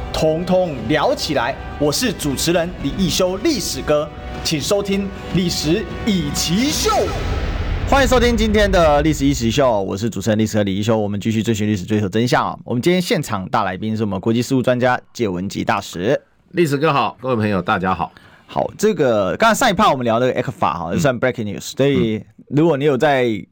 [0.13, 1.55] 统统聊起来。
[1.79, 4.07] 我是主持人李一修，历史哥。
[4.43, 5.03] 请收听
[5.35, 6.89] 《历史易起秀》，
[7.87, 10.97] 欢迎收听今天的《历史一奇秀》，我是主持人历史哥李一修。
[10.97, 12.59] 我们继续追寻历史，追求真相。
[12.65, 16.19] 我们今天现场大来宾是我们国际事务专家谢文吉大使。
[16.51, 18.11] 历史哥好，各位朋友大家好。
[18.47, 23.45] 好，这个刚才上一趴我们聊的 ECFA 哈，算 breaking news，所以如果你有在。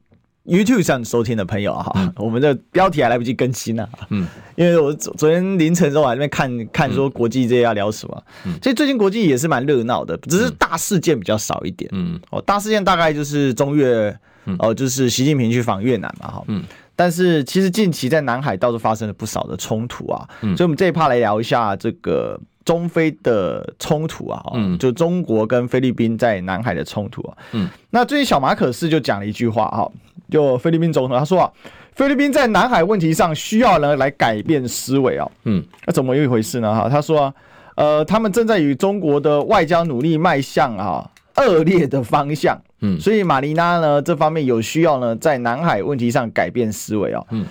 [0.50, 3.88] YouTube 上收听的朋友哈，嗯、我们的标题还来不及更新呢。
[4.08, 11.88] 嗯，因为我昨昨天凌晨的时候还在那边看看说国际这些要聊什么，嗯，所以最近国际也是蛮热闹的，只是大事件比较少一点。
[11.94, 14.12] 嗯，哦，大事件大概就是中越，
[14.58, 16.64] 哦，就是习近平去访越南嘛，哈，嗯，
[16.96, 22.40] 但是其实近期在南海倒是发生了不少的冲突啊，嗯，所以我们这一趴来聊一下这个。
[22.70, 29.90] 中非的冲突啊，嗯，就中国跟菲律宾在南海的冲突啊，嗯，那最近小马可斯就讲了一句话哈，
[30.30, 31.52] 就菲律宾总统他说啊，
[31.96, 36.88] 菲律宾在南海问题上需要呢来改变思维啊，嗯，那怎么有一回事呢哈？
[36.88, 37.34] 他说啊，
[37.74, 47.44] 呃，他们正在与中国的外交努力迈向啊恶劣的方向，嗯，所以马尼拉呢这方面有需要呢在南海问题上改变思维啊，嗯。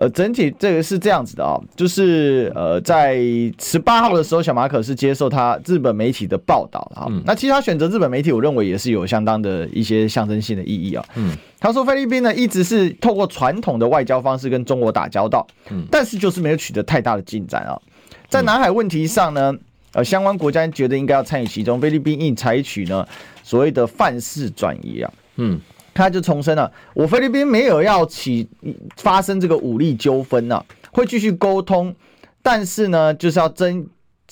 [0.00, 3.18] 呃，整体这个是这样子的啊、哦，就是呃，在
[3.60, 7.06] 十八号的时候，小马可是接受他日本媒体的报道啊。
[7.10, 11.04] 嗯、那其实他选择日本媒体，我认为也是有相当的一些象征性的意义啊。
[11.16, 17.76] 嗯，他说菲律宾呢一直是透过传统的外交方式跟中国打交道，嗯，但是就是没有取得太大的进展啊。
[18.28, 19.52] 在南海问题上呢，
[19.94, 23.04] 呃，相关国家觉得应该要参与其中，菲律宾应采取呢
[23.42, 25.12] 所谓的范式转移啊。
[25.34, 25.60] 嗯。
[25.98, 28.48] 他就重申了，我菲律宾没有要起
[28.96, 31.94] 发生这个武力纠纷呢，会继续沟通，
[32.42, 33.86] 但是呢，就是要争，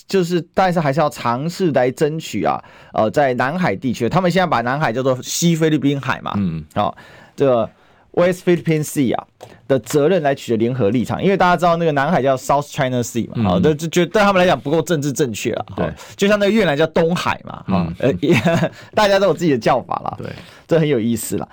[0.06, 2.62] 就是但是还是要尝试来争取啊，
[2.94, 6.96] 呃，在南海地区，他们现在把南海叫做西菲律宾海嘛，嗯，好，
[7.34, 7.68] 这个。
[8.16, 9.26] West Philippine Sea 啊
[9.68, 20.32] 的责任来取得联合立场，因为大家知道那个南海叫 South China Sea 嘛，好、嗯，就觉得对他们来讲不够政治正确了，对，就像那个越南叫东海嘛，哈、嗯，呃， 大家都有自己的叫法了，对，
[20.66, 21.48] 这很有意思了。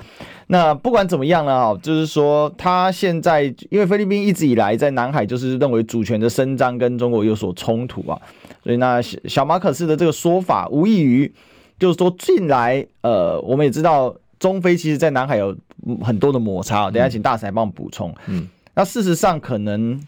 [0.47, 8.19] 那不管怎么样呢，就是说他现在因为菲律宾一直以来在南海就是认为主权的伸张跟中国有所冲突啊，
[8.63, 11.33] 所以那小马可斯的这个说法无异于
[11.79, 15.55] 就是说近来呃，我们也知道中非其实在南海有。
[16.01, 18.15] 很多的摩擦，等下请大神来帮我补充。
[18.27, 20.01] 嗯，那事实上可能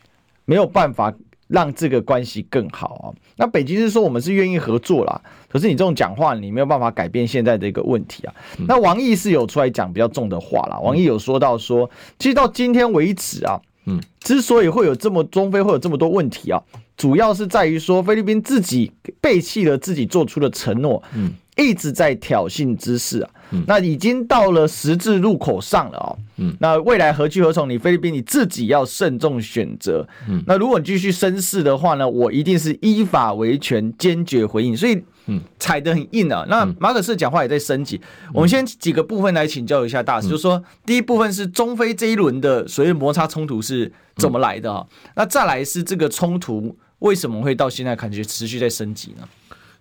[0.45, 1.13] 没有办法
[1.47, 3.05] 让这个关系更好啊。
[3.37, 8.33] 那北京是说我们是愿意合作啦，可是你这种讲话，你没有办法改变现在的一个问题啊。
[8.67, 16.61] 那王毅是有出来讲比较重的话啦，王毅有说到说，其实到今天为止啊，嗯，之所以会有这么中非会有这么多问题啊，
[16.97, 21.33] 主要是在于说菲律宾自己背弃了自己做出的承诺，嗯。
[21.57, 26.17] 一直在挑衅之势啊，嗯、那已经到了十字路口上了哦。
[26.37, 27.69] 嗯，那未来何去何从？
[27.69, 30.07] 你菲律宾你自己要慎重选择。
[30.27, 34.75] 嗯，那如果你继续生事的话呢，我一定是依法维权，坚决回应。
[34.75, 36.45] 所以嗯，踩得很硬啊。
[36.47, 37.99] 那马可斯讲话也在升级。
[38.33, 44.85] 我们先几个部分来请教一下大使，就是说第一部分是中非这一轮的所谓摩擦冲突是怎么来的啊？
[45.15, 49.27] 那再来是这个冲突为什么会到现在感觉持续在升级呢？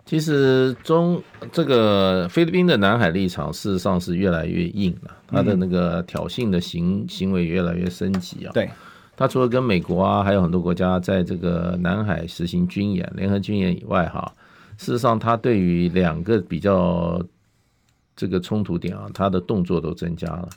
[0.05, 1.19] 其实中
[1.51, 8.51] 这个菲律宾的南海立场事实上是越来越硬了，他的那个挑衅的行行为越来越升级啊。
[8.53, 8.69] 对，
[9.17, 14.31] 他除了跟美国啊，还有很多国家在这个南海实行军演、联合军演以外，哈，
[14.77, 17.19] 事实上他对于两个比较
[18.15, 20.47] 这个冲突点啊，他的动作都增加了，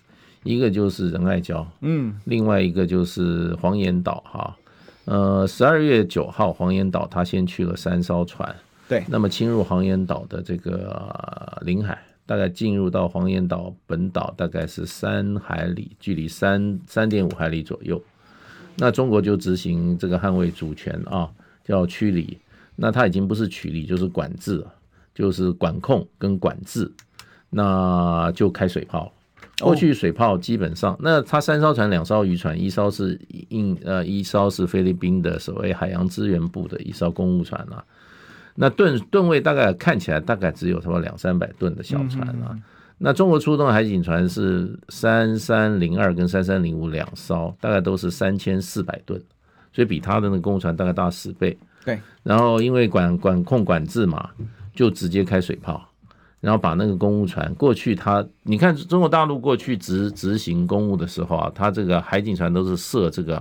[0.42, 4.54] 一个就是仁爱礁，嗯，另外一个就是黄岩岛，哈，
[5.06, 8.54] 呃，十二月九号黄岩岛他先去了三艘船。
[8.88, 18.02] 对，那么侵入黄岩岛的这个领海，大概进入到黄岩岛本岛大概是三海里，距离三三点五海里左右。
[18.76, 21.28] 那中国就执行这个捍卫主权啊，
[21.64, 22.38] 叫驱离。
[22.76, 24.64] 那它已经不是驱离，就是管制，
[25.14, 26.90] 就是管控跟管制。
[27.50, 29.12] 那就开水炮。
[29.60, 37.84] 过去水炮基本上，那它三艘船，两艘渔船，一艘是印呃，一艘是菲律宾的所谓海洋资源部的一艘公务船啊。
[38.60, 42.58] 那吨吨位大概看起来大概只有他妈两三百吨的小船啊。
[42.98, 49.16] 那中国出动的海警船是三三零二跟三三零五两艘，大概都是三千四百吨，
[49.72, 51.56] 所以比他的那个公务船大概大十倍。
[51.84, 54.28] 对，然后因为管管控管制嘛，
[54.74, 55.88] 就直接开水炮，
[56.40, 63.40] 然后把那个公务船过去他，你看中国大陆过去执执行公务的时候啊，他这个海警船都是设这个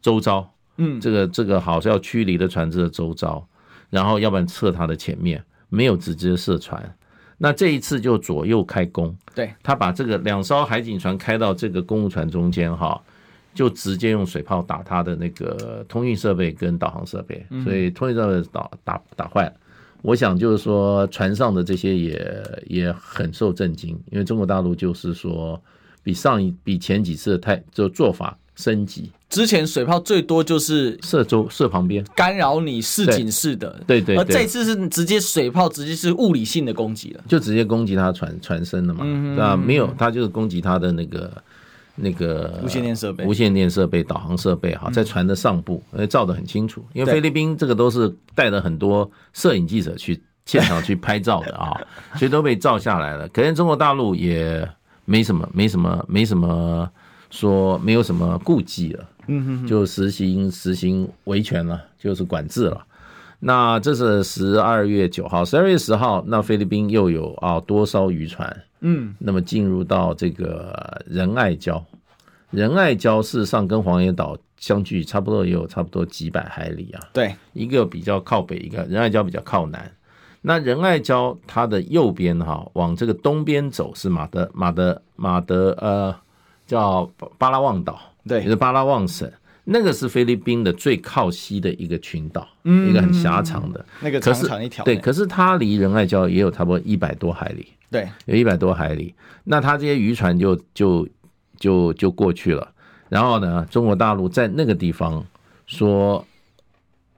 [0.00, 3.46] 周遭，嗯，这个这个好像要驱离的船只的周遭。
[3.90, 6.94] 然后，要不然侧它的前面没有直接射船，
[7.38, 9.14] 那这一次就左右开弓。
[9.34, 13.00] 对，他把这个两艘海警船开到这个公务船中间，哈，
[13.54, 19.52] 就直接用水炮打他的那个通讯设备跟导航设备，所以通讯设备打打打坏了。
[20.02, 25.60] 我想就是说，船上的这些也也很受震惊，因为中国大陆就是说，
[26.02, 29.10] 比上一比前几次的太就做法升级。
[29.36, 34.16] 之前水炮最多就是射周射旁边干扰你示警式的，对对，对。
[34.16, 39.54] 而这次是直接水炮，直接是物理性的攻击了，就直接攻击他船船身了嘛，对吧？
[39.54, 41.30] 没有，他就是攻击他的那个
[41.96, 46.82] 那个无线电设备、无线电设备、导航设备哈，在船的上部，照得很清楚。
[46.94, 51.78] 因为菲律宾这个都是带了很多摄影记者去现场去拍照的啊，
[52.16, 53.28] 所以都被照下来了。
[53.28, 54.66] 可见中国大陆也
[55.04, 56.88] 没什么、没什么、没什么
[57.28, 59.04] 说没有什么顾忌了。
[59.28, 62.84] 嗯哼，就实行实行维权了，就是管制了。
[63.38, 71.82] 那这是十二月九号，十二月十号，那菲律宾又有啊多艘渔船，嗯，那么进入到这个仁爱礁。
[72.50, 77.00] 仁爱礁事实上跟黄岩岛相距差不多，也有差不多几百海里啊。
[77.12, 79.92] 对，一个比较靠北，一个仁爱礁比较靠南。
[80.40, 86.14] 那仁爱礁它的右边哈，往这个东边走是马德马德马德呃
[86.66, 88.00] 叫巴拉望岛。
[88.28, 89.30] 对，就是巴拉望省，
[89.64, 94.84] 那个是菲律宾的最靠西的一个群岛，嗯，一个很狭长的，那个长长一条。
[94.84, 99.14] 对，可是它离仁爱礁也有差不多一百多海里，对，有一百多海里。
[99.44, 101.08] 那它这些渔船就就
[101.58, 102.72] 就就过去了。
[103.08, 105.24] 然后呢，中国大陆在那个地方
[105.66, 106.26] 说，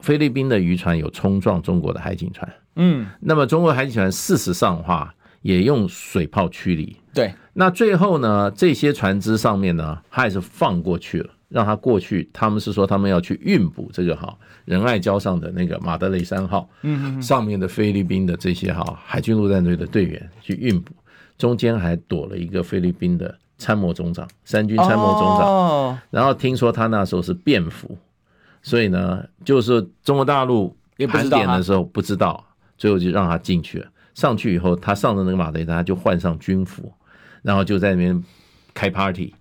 [0.00, 6.96] 菲律宾的渔船有冲撞中国的海警船，嗯，那么中国海警船事实上的话也用水炮驱离。
[7.14, 12.28] 对，那最后呢，这些船只上面呢，他还是放过去了，让他过去。
[12.32, 20.92] 他们是说他们要去运补这个哈仁爱礁上的那个马德雷三号，嗯，上面的菲律宾的这些哈海军陆战队的队员去运补，
[21.36, 25.40] 中间还躲了一个菲律宾的参谋总长，三军参谋总长。
[25.40, 27.96] 哦然后听说他那时候是便服，
[28.62, 30.76] 所以呢，就是中国大陆
[31.08, 32.44] 盘点的时候不知道，
[32.76, 33.86] 最后就让他进去了。
[34.18, 36.92] 上去以后，他上的那个马德雷，他就换上军服。
[37.40, 38.24] 然后就在那边
[38.74, 39.32] 开 party，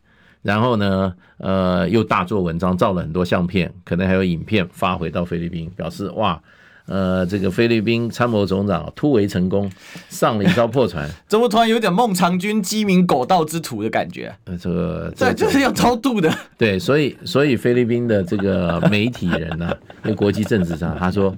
[0.43, 6.39] 然后呢，呃，又大做文章，照了很多相片，可能还有影片发回到菲律宾，表示哇，
[6.85, 9.69] 呃，这个菲律宾参谋总长突围成功，
[10.09, 14.33] 上了一艘破船， 怎么突然有点孟尝君鸡鸣狗盗之徒的感觉？
[14.45, 16.31] 呃，这个对，就是要超度的。
[16.55, 21.35] 对，所以所以菲律宾的这个媒体人呢、啊，因 为国际政治上，他说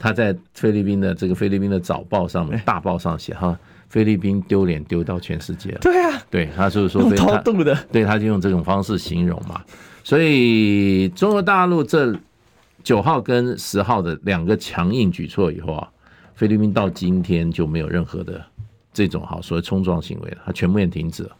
[0.00, 3.56] 他在菲律宾的这个菲律宾的早报上面，大报上写哈。
[3.88, 5.78] 菲律宾丢脸丢到全世界了。
[5.80, 9.60] 对啊，对，他就是说超度的，对，他就用这种方式形容嘛。
[10.04, 12.16] 所以中国大陆这
[12.84, 15.88] 九号跟十号的两个强硬举措以后啊，
[16.36, 18.40] 菲律宾到今天就没有任何的
[18.92, 21.30] 这种哈所谓冲撞行为了，他全部也停止了。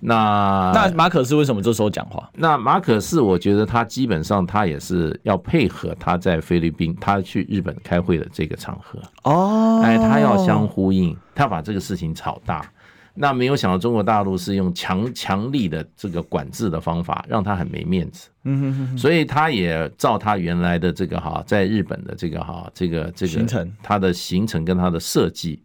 [0.00, 2.28] 那那马可是为什么这时候讲话？
[2.34, 12.70] 那马可是，我觉得他基本上他也是要配合他在菲律宾，他去日本开会的这个场合哦，哎，他要相呼应，他把这个事情炒大。
[13.18, 18.28] 那没有想到中国大陆是用强强力的这个管制的方法，让他很没面子。
[18.44, 18.98] 嗯哼哼。
[18.98, 25.62] 所以他也照他原来的这个哈，在日本的这个哈，这个这个行程，他的行程跟他的设计，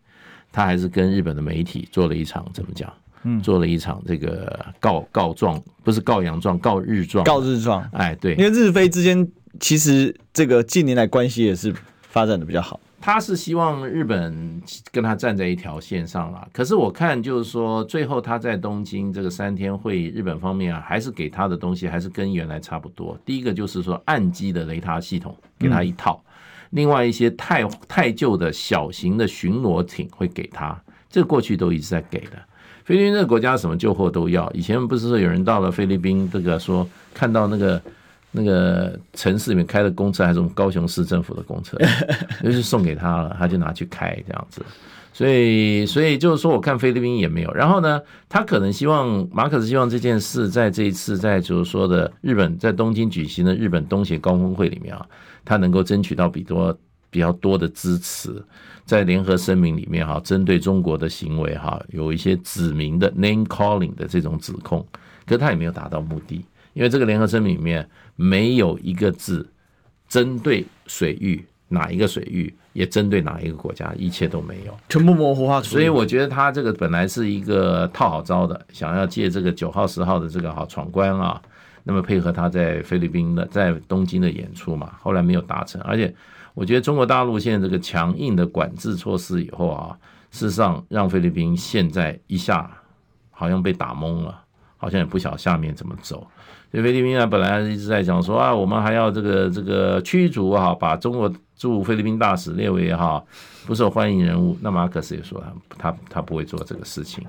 [0.49, 2.89] 他还是跟日本的媒体做了一场怎么讲？
[3.23, 7.87] 嗯，做了一场这个告告状，不是告洋状，告日状，告日状。
[7.93, 9.27] 哎，对，因为日菲之间
[9.59, 12.79] 其实这个近年来关系也是发展的比较好。
[13.03, 14.61] 他是希望日本
[14.91, 23.17] 跟他站在一条线上了，可是我看就是说，最后他在东京这个三天会议，日本方面啊，还是给他的东西还是跟原来差不多。
[23.25, 26.23] 第一个就是说，岸基的雷达系统给他一套，
[26.69, 32.33] 另外一些太太旧的小型的巡逻艇会给他，这过去都一直在给的。
[32.85, 37.81] 菲律宾这个国家什么旧货都要，以前不是说有人到了菲律宾这个说看到那个。
[38.33, 41.77] 那个城市里面开的公车还是我们高雄市政府的公车，
[42.41, 44.65] 就是送给他了，他就拿去开这样子。
[45.11, 47.51] 所以，所以就是说，我看菲律宾也没有。
[47.51, 55.05] 然后呢，他可能希望马可是希望这件事在这一次在就是说的日本在东京举行的日本东协高峰会里面啊，
[55.43, 56.73] 他能够争取到比多
[57.09, 58.41] 比较多的支持，
[58.85, 64.85] 在联合声明里面哈，针对中国的行为哈，有一些指明的 name calling 的这种指控，
[65.25, 66.43] 可是他也没有达到目的。
[66.73, 69.45] 因为这个联合声明里面没有一个字
[70.07, 75.61] 针对水域，哪一个水域也针对哪一个国家，一切都没有，全部模糊化。
[75.61, 81.41] 所以我觉得他这个本来是一个套好招的，想要借这个九号、十号的这个好闯关啊，
[81.83, 85.81] 那么配合他在菲律宾的、在东京的演出嘛，后来没有达成。
[85.81, 86.13] 而且
[86.53, 89.97] 我觉得中国大陆现在这个强硬的管制措施以后啊，
[90.31, 92.69] 事实上让菲律宾现在一下
[93.29, 94.43] 好像被打懵了，
[94.77, 96.27] 好像也不晓下面怎么走。
[96.71, 103.21] 所以菲律宾啊，本来一直在讲说啊，我们还要这个这个驱逐哈，把中国驻菲律宾大使列为哈
[103.65, 104.57] 不受欢迎人物。
[104.61, 105.41] 那马可思也说
[105.77, 107.25] 他他他不会做这个事情。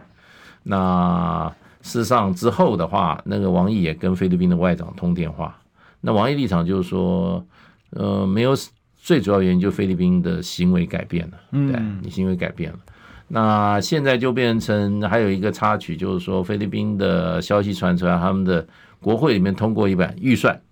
[0.62, 5.58] 那事实上之后的话，那个王毅也跟菲律宾的外长通电话。
[6.00, 7.44] 那王毅立场就是说，
[7.90, 8.54] 呃，没有
[9.02, 12.78] 最主要原因，就菲律宾的行为改变了，对，你行为改变了。
[13.28, 18.66] 那现在就变成还有一个插曲，就是说菲律宾的消息传出来，他们的。
[19.02, 20.62] 国会里面通过一版预算，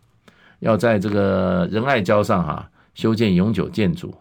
[0.60, 4.14] 要在这个仁爱礁上哈修建永久建筑，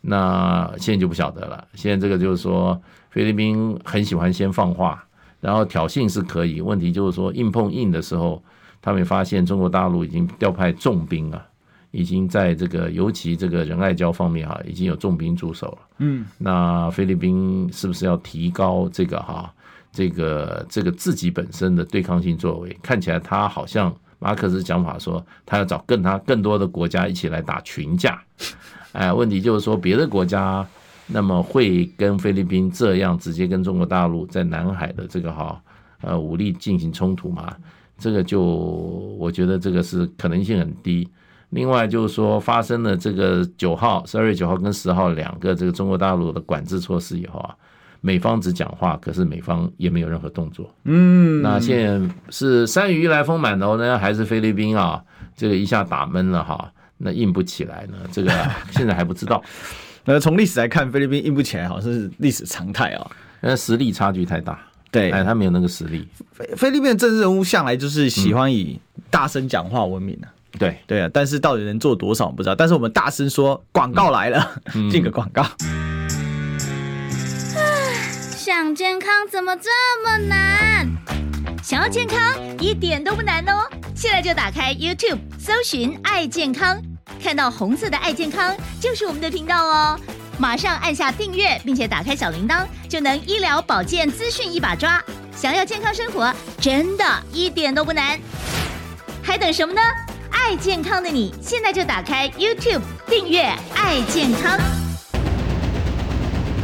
[0.00, 1.66] 那现在就不晓得了。
[1.74, 2.80] 现在这个就是说，
[3.10, 5.04] 菲律宾很喜欢先放话，
[5.40, 8.40] 然后挑衅是可以，问题就是说硬碰硬的时候，
[8.80, 11.44] 他们发现中国大陆已经调派重兵啊，
[11.90, 15.78] 已经在这个尤其这个仁爱礁方面哈已经有重兵驻守了。
[15.98, 19.52] 嗯，那菲律宾是不是要提高这个哈？
[19.90, 28.22] 这个这个自己本身的对抗性作为，看起来他好像马克思讲法说，他要找更他更多的国家一起来打群架。
[28.92, 30.64] 哎，问题就是说，别的国家
[31.06, 35.60] 那么会跟菲律宾这样直接跟中国大陆在南海的这个哈
[36.02, 37.56] 呃武力进行冲突吗？
[37.96, 41.08] 这个就我觉得这个是可能性很低。
[41.50, 47.54] 另外就是说，发生了这个九号十二月九号跟十号两个这个中国大陆的管制措施以后啊。
[48.00, 50.72] 美方只讲话，可是美方也没有任何动作。
[50.84, 55.02] 嗯，那现在是山雨欲来风满楼呢，还是菲律宾啊？
[55.34, 57.96] 这个一下打闷了哈，那硬不起来呢？
[58.12, 58.30] 这个
[58.70, 59.42] 现在还不知道。
[60.04, 63.10] 呃，从历史来看，菲律宾硬不起来，好像是历史常态啊。
[63.40, 64.60] 那实力差距太大。
[64.92, 66.06] 对，哎，他没有那个实力。
[66.30, 68.80] 菲菲律宾的政治人物向来就是喜欢以
[69.10, 70.28] 大声讲话闻名的。
[70.58, 72.54] 对对啊，但是到底能做多少我不知道。
[72.54, 75.44] 但是我们大声说，广告来了，进个广告。
[78.36, 79.70] 想健康怎么这
[80.04, 80.88] 么难？
[81.62, 82.18] 想要健康
[82.58, 83.68] 一点都不难哦！
[83.94, 86.80] 现在就打开 YouTube，搜寻“爱健康”，
[87.22, 90.00] 看到红色的“爱健康”就是我们的频道哦。
[90.38, 95.02] 马上按下订阅，并且打开小铃铛，就能医疗保健资讯一把抓。
[95.36, 98.18] 想要健康生活，真的一点都不难，
[99.22, 99.82] 还等什么呢？
[100.30, 103.42] 爱健康的你，现在就打开 YouTube 订阅
[103.74, 104.58] “爱健康”。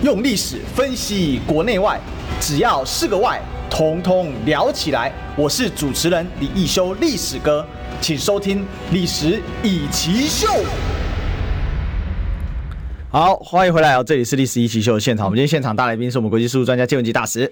[0.02, 1.98] 用历史分析国内外，
[2.40, 3.40] 只要是个“外”，
[3.70, 5.12] 统统聊起来。
[5.36, 7.66] 我是主持人李一修，历史哥，
[8.00, 8.60] 请收听
[8.90, 10.48] 《历史以奇秀》。
[13.10, 14.02] 好，欢迎回来哦！
[14.02, 15.26] 这里是《历史一奇秀》的现场。
[15.26, 17.50] 我们今天现场大来宾是我们国际事务专家借文吉大使。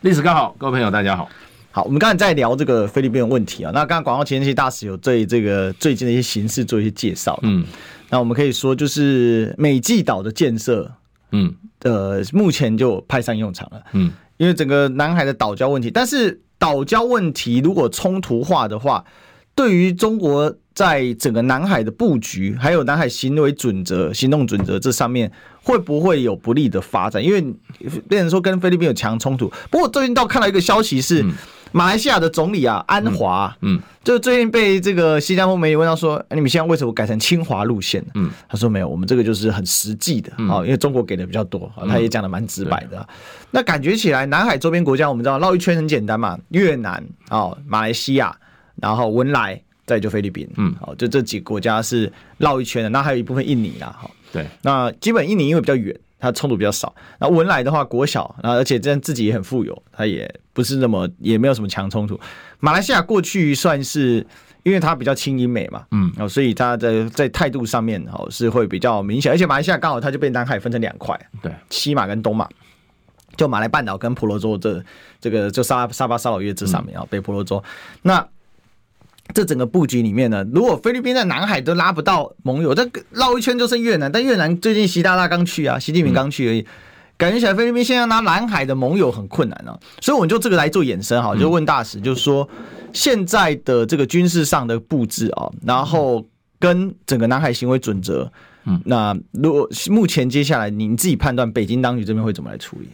[0.00, 1.28] 历史哥好，各位朋友大家好。
[1.74, 3.72] 好，我们刚才在聊这个菲律宾的问题啊。
[3.74, 7.36] 那刚刚广告前期大使有对这个最近的一些形势做一些介绍。
[7.42, 7.64] 嗯，
[8.10, 10.88] 那我们可以说就是美济岛的建设。
[11.32, 13.82] 嗯，呃，目前就派上用场了。
[13.92, 19.04] 嗯，因为整个南海的岛礁问题，但是岛岛礁问题如果冲突化的话，
[19.56, 25.28] 对于中国在整个南海的布局，还有南海行为准则、行动准则这上面，
[25.60, 27.20] 会不会有不利的发展？
[27.20, 27.42] 因为
[28.08, 29.52] 变成说跟菲律宾有强冲突。
[29.72, 31.20] 不过最近倒看到一个消息是。
[31.24, 31.32] 嗯
[31.74, 38.00] 马来西亚的总理啊，安华，嗯，就最近被这个新加坡媒体问到说，你们现在为什么改成清华路线？
[38.14, 43.04] 嗯，他说没有，我们这个就是很实际的啊，因为中国给的比较多，他也讲的蛮直白的。
[43.50, 48.36] 那感觉起来，南海周边国家我们知道绕一圈很简单嘛，越南哦，马来西亚，
[48.76, 52.88] 然后文莱，再就菲律宾，嗯，好，就这几个国家是绕一圈的。
[52.88, 55.92] 那还有一部分印尼啦，哈，对，那基本印尼因为比较远。
[56.24, 62.18] 它冲突比较少，那文莱的话国小，然后而且这样自己也很富有，它也不是那么也没有什么强冲突。
[62.58, 64.26] 马来西亚过去算是
[64.62, 72.48] 因为它比较亲英美嘛，嗯，哦，所以它的在态度上面哦是会比较明显，而且马来西亚刚好它就被南海分成两块，对，西马跟东马，
[73.36, 74.82] 就马来半岛跟婆罗洲这
[75.20, 77.62] 这个就沙沙巴沙劳越这上面啊，北婆罗洲。
[78.02, 78.26] 那。
[79.32, 84.12] 这整个布局里面呢，如果菲律宾在南海都拉不到盟友，这绕一圈就剩越南。
[84.12, 86.66] 但越南最近习大大刚去啊，习近平刚去而已，
[87.16, 89.78] 感觉起来菲律宾现在拿南海的盟友很困难啊。
[90.00, 92.46] 所以我们就这个来做衍生哈，就问大使，就是说
[92.92, 96.24] 现在的这个军事上的布置啊，然后
[96.58, 98.30] 跟整个南海行为准则，
[98.66, 102.88] 嗯，那如果目前接下来你自己判断，北京当局这边会怎么来处理？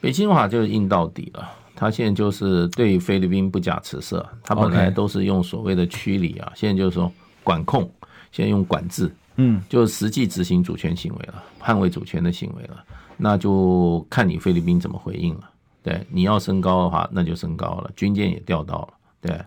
[0.00, 1.50] 北京的话就是硬到底了。
[1.80, 7.10] 他现在就是对菲律宾不假辞色，他本来都是用所谓的驱离啊，现在就是说
[7.44, 7.88] 管控，
[8.32, 12.82] 现在用管制，嗯，就实际执行主权行为了，捍卫主权的行为了，
[13.16, 15.48] 那就看你菲律宾怎么回应了。
[15.80, 18.88] 对，你要升高的话，那就升高了，军舰也调到了，
[19.20, 19.40] 对，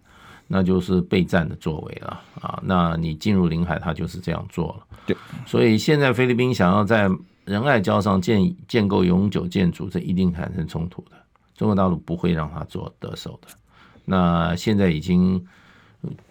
[0.48, 2.64] 那就是备战的作为了啊。
[2.64, 4.98] 那你进入领海，他就是这样做了。
[5.06, 7.10] 对，所以现在菲律宾想要在
[7.44, 11.21] 仁爱礁上建建构永久建筑，这一定产生冲突的。
[11.62, 13.48] 中国大陆不会让他做得手的。
[14.04, 15.40] 那现在已经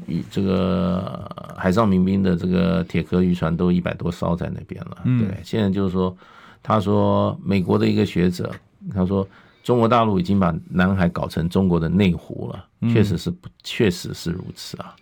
[0.09, 4.99] 与这个海上民兵的这个铁壳渔船都一百多艘在那边了。
[5.05, 6.17] 对，现在就是说，
[6.65, 8.51] 他说美国的一个学者，
[8.93, 9.25] 他说
[9.63, 14.97] 中国大陆已经把南海搞成中国的内湖了，确实是不，确实是如此啊。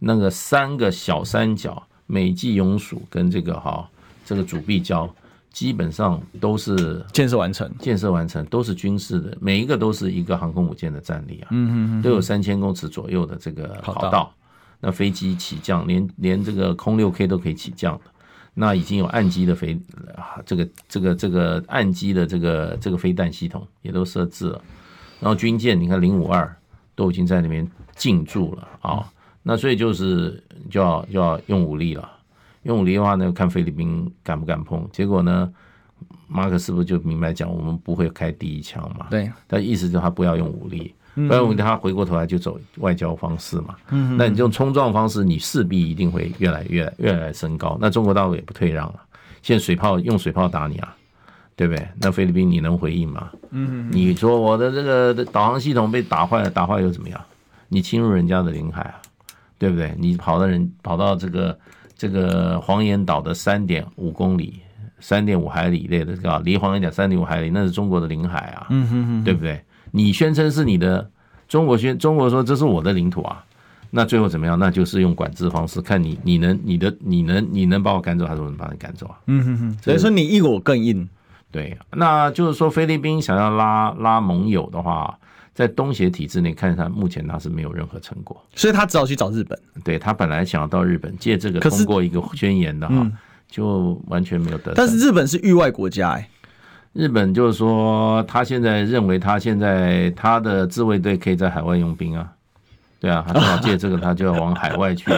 [0.00, 3.88] 那个三个小三角，美济永暑跟这个哈
[4.24, 5.08] 这个主碧礁。
[5.52, 14.32] 基本上都是建设完成，建设完成都是军事的，每一个都是一个航空母舰的战力啊，嗯嗯，都有三千公尺左右的这个跑道，
[14.80, 18.04] 那飞机起降，连连这个空六 K 都可以起降的，
[18.54, 19.78] 那已经有岸基的飞，
[20.46, 24.62] 这个这个这个岸基的这个这个飞弹系统也都设置了，
[25.18, 26.56] 然后军舰你看零五二
[26.94, 29.10] 都已经在那边进驻了啊，
[29.42, 32.08] 那所以就是就要就要用武力了。
[32.64, 34.86] 用武力的话呢，看菲律宾敢不敢碰。
[34.92, 35.50] 结果呢，
[36.28, 39.06] 马克是不是就明白讲，我们不会开第一枪嘛？
[39.10, 39.30] 对。
[39.46, 43.76] 但意思就是他不要用武力，不要用武力，他回过头来就走外交方式嘛。
[43.90, 44.14] 嗯。
[44.18, 47.78] 那你这种冲撞方式，你势必一定会越来越越来越升高。
[47.80, 49.00] 那中国大陆也不退让了，
[49.40, 50.94] 现在水炮用水炮打你啊，
[51.56, 51.88] 对不对？
[51.98, 53.30] 那菲律宾你能回应吗？
[53.52, 53.88] 嗯。
[53.90, 57.18] 你说我的这个导航系统被打坏了，打坏又怎么样？
[57.68, 59.00] 你侵入人家的领海啊，
[59.56, 59.94] 对不对？
[59.98, 61.58] 你跑到人跑到这个。
[62.00, 64.58] 这个黄岩岛的三点五公里、
[65.00, 69.62] 三点五海里内的，这个离黄岩岛三点五海里，那是中国的领海啊，嗯哼哼，对不对？
[69.90, 71.10] 你宣称是你的，
[71.46, 73.44] 中国宣中国说这是我的领土啊，
[73.90, 74.58] 那最后怎么样？
[74.58, 79.20] 那就是用管制方式，看你你能你的你能你能把我赶走，还是我能把你赶走啊？
[79.26, 81.06] 嗯哼哼，所以说你硬我更硬，
[81.52, 85.18] 对，那就是说菲律宾想要拉拉盟友的话。
[85.60, 89.58] 在东协体制内看，他目前他是没有任何成果，所以他只好去找日本。
[89.84, 93.12] 对，他本来想要到日本借这个通过一个宣言的哈，嗯、
[93.46, 94.72] 就完全没有得。
[94.74, 96.26] 但是日本是域外国家哎，
[96.94, 102.32] 日本就是说他现在认为他现在他的自卫队可以在海外用兵啊，
[102.98, 105.10] 对啊，他正好借这个他就要往海外去，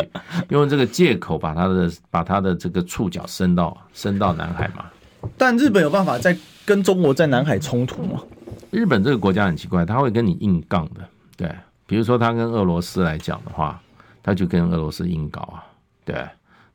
[0.49, 4.85] 用这个借口把他的把他的这个触角伸到伸到南海嘛。
[5.39, 6.37] 但日本有办法在
[6.67, 8.21] 跟中国在南海冲突吗？
[8.73, 11.07] 日本这个国家很奇怪，他会跟你硬杠的，
[11.37, 11.55] 对，
[11.87, 13.79] 比如说他跟俄罗斯来讲的话，
[14.23, 15.63] 他就跟俄罗斯硬搞啊，
[16.07, 16.27] 对，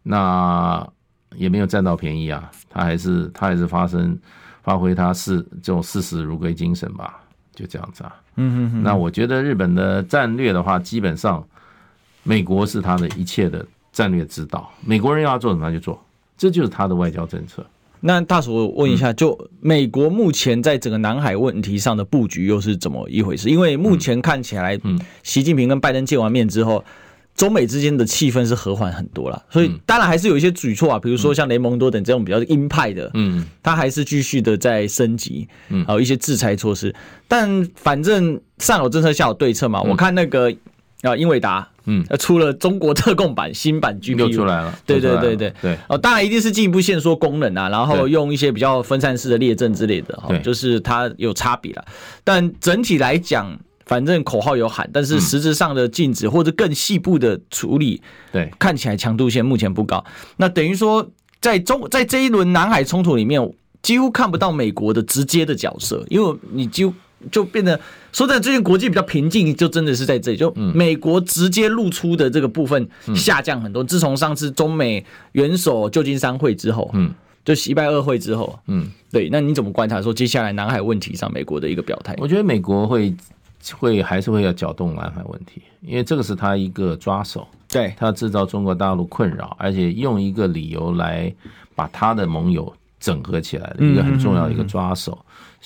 [0.04, 0.88] 那
[1.36, 4.16] 也没有占到便宜啊，他还是他还是发生
[4.62, 7.20] 发挥他视这种视死如归精神吧，
[7.52, 11.44] 就这样子啊，嗯哼哼，那我觉得日本的战略的话，基本上
[12.22, 16.00] 美国是他的一切的战略指导，美国人要做什么他就做，
[16.38, 17.66] 这就是他的外交政策。
[18.00, 23.50] 那大叔，我问一下，就美国目前在整个南海问题上的布局又是怎么一回事？
[23.50, 26.84] 因为目前看起来，嗯，习近平跟拜登见完面之后，
[27.36, 36.94] 中美之间的气氛是和缓很多了，所以当然还是有一些举措啊，比如说像雷蒙多等这种比较鹰派的，嗯，他还是继续的在升级，嗯，还有一些制裁措施。
[37.28, 39.82] 但反正上有政策，下有对策嘛。
[39.82, 40.52] 我看那个
[41.02, 45.78] 啊，英伟达，嗯，出了中国特供版新版 GPU 又出来了，对对对对对。
[45.88, 51.86] 哦，当然一定是进一步限缩功能啊，然后用一些比较分散式的列阵之类的，哈，就是它有差别了。
[52.24, 53.58] 但整体来讲。
[53.88, 58.02] 反正口号有喊，但是实质上的禁止或者更细部的处理，
[58.34, 60.04] 对，看起来强度线目前不高。
[60.36, 63.42] 那等于说，在中在这一轮南海冲突里面，
[63.82, 66.94] 几乎看不到美国的直接的角色，因为你就
[67.32, 67.80] 就变得
[68.12, 73.84] 说在最近国际比较平静，就真的是在这里，就美国直接露出的这个部分下降很多。
[73.84, 77.14] 自从上次中美元首旧金山会之后，嗯，
[77.44, 82.16] 就西拜二会之后，嗯，对，那你怎么观察说接下来南海问题上美国的一个表态？
[82.18, 83.14] 我觉得美国会。
[83.78, 91.34] 会还是会要搅动南海问题，因为这个是他一个抓手，对，他制造中国大陆困扰，而且用一个理由来
[91.76, 95.18] 把他的盟友整合起来的一个很重要的一个抓手，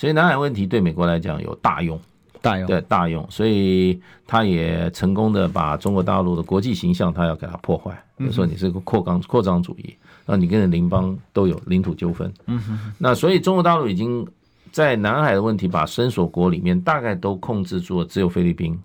[0.02, 1.96] 所以南海问题对美国来讲有大用，
[2.40, 9.94] 大用，对，大用，所以他也成功的把中国大陆的国际形象他要给他破坏，比如说你是个扩张扩张主义，
[10.26, 14.26] 那你跟邻邦都有领土纠纷，嗯哼，那所以中国大陆已经。
[14.72, 18.80] 在南海的问题，把伸索国里面大概都控制住了，只有菲律宾，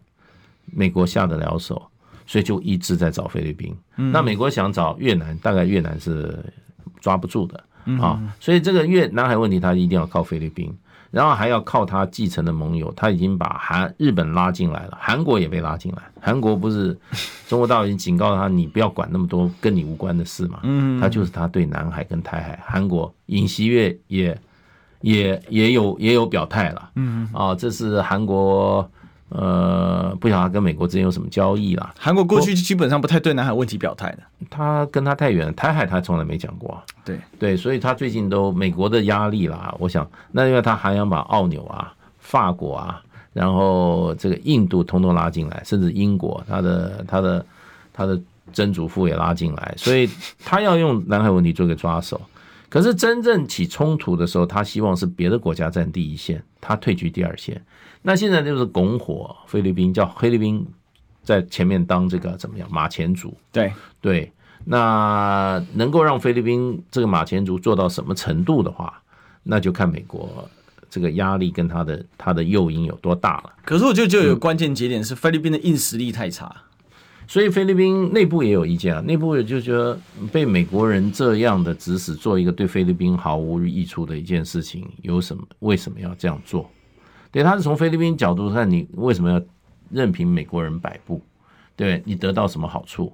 [0.66, 1.82] 美国下得了手，
[2.26, 3.74] 所以就一直在找菲律宾。
[3.96, 6.38] 那美国想找越南，大概越南是
[7.00, 7.64] 抓不住的
[8.02, 10.78] 啊，所以这个越南海问题，他一定要靠菲律宾，
[11.12, 16.04] 然后还要靠他继承的盟友，他已经把韩日本拉进来了，韩国也被拉进来。
[16.22, 16.98] 韩国不是
[17.48, 20.60] 中国大陆已经警告他，你不要管那么多跟你无关的事嘛？
[20.64, 24.38] 嗯，他就是他对南海跟台海，韩国尹锡悦也。
[25.02, 28.90] 也也有也有表态了，嗯啊，这是韩国，
[29.30, 31.94] 呃，不晓得他跟美国之间有什么交易啦。
[32.00, 34.20] 韩国过去基本上不太对南海问题表态的，
[34.50, 36.82] 他跟他太远了，台海他从来没讲过。
[37.04, 43.02] 对对，所以他最近都美国的压力啦，我想那因为他还想把澳纽啊、法国啊，
[43.34, 47.46] 然后这个印度通通拉进来，甚至英国他的他的
[47.92, 48.20] 他的
[48.54, 50.10] 曾祖父也拉进来，所以
[50.46, 52.20] 他要用南海问题做个抓手。
[52.70, 57.64] 可是真正起冲突的时候，他希望是别的国家占第一线，他退居第二线。
[58.02, 60.66] 那现在就是拱火菲律宾，叫菲律宾
[61.24, 63.36] 在前面当这个怎么样马前卒？
[63.52, 64.32] 对对，
[64.66, 69.02] 那能够让菲律宾这个马前卒做到什么程度的话，
[69.44, 70.50] 那就看美国
[70.90, 73.54] 这个压力跟他的他的诱因有多大了。
[73.64, 76.54] 可是我觉得就有关键节点是菲律宾的硬实力太差。
[77.28, 80.00] 所以菲律宾内部也有意见啊，内部也就觉得
[80.32, 85.44] 被美国人这样的指使做一个对菲律宾毫无益处的一件事情，有什么？
[85.60, 86.70] 为什么要这样做？
[87.30, 89.42] 对，他是从菲律宾角度看，你为什么要
[89.92, 91.22] 任凭美国人摆布？
[91.76, 93.12] 对，你得到什么好处？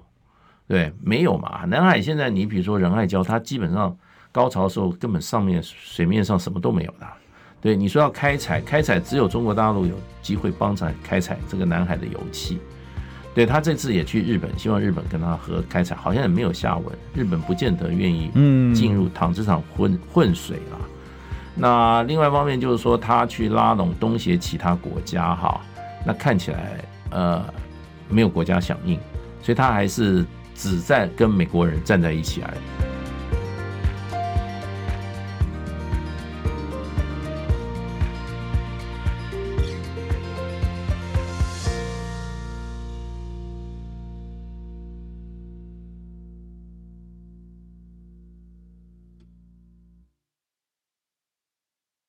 [0.68, 1.66] 对，没有嘛。
[1.66, 3.98] 南海现在你比如说仁爱礁，它基本上
[4.32, 7.08] 高潮的时候根本上面水面上什么都没有的。
[7.60, 12.60] 对，你说要开采，开采只有中国大陆有机会帮着开采这个南海的油气。
[13.36, 16.96] 对，他这次也去日本，希望日本跟他合开采，好像也没有下文。
[17.14, 18.30] 日本不见得愿意
[18.76, 20.80] 进入淌这场混混水了。
[21.56, 25.60] 那另外一方面就是说，他去拉拢东协其他国家哈，
[26.06, 27.44] 那看起来呃
[28.08, 29.00] 没有国家响应，
[29.42, 32.60] 所以他还是只在跟美国人站在一起而已。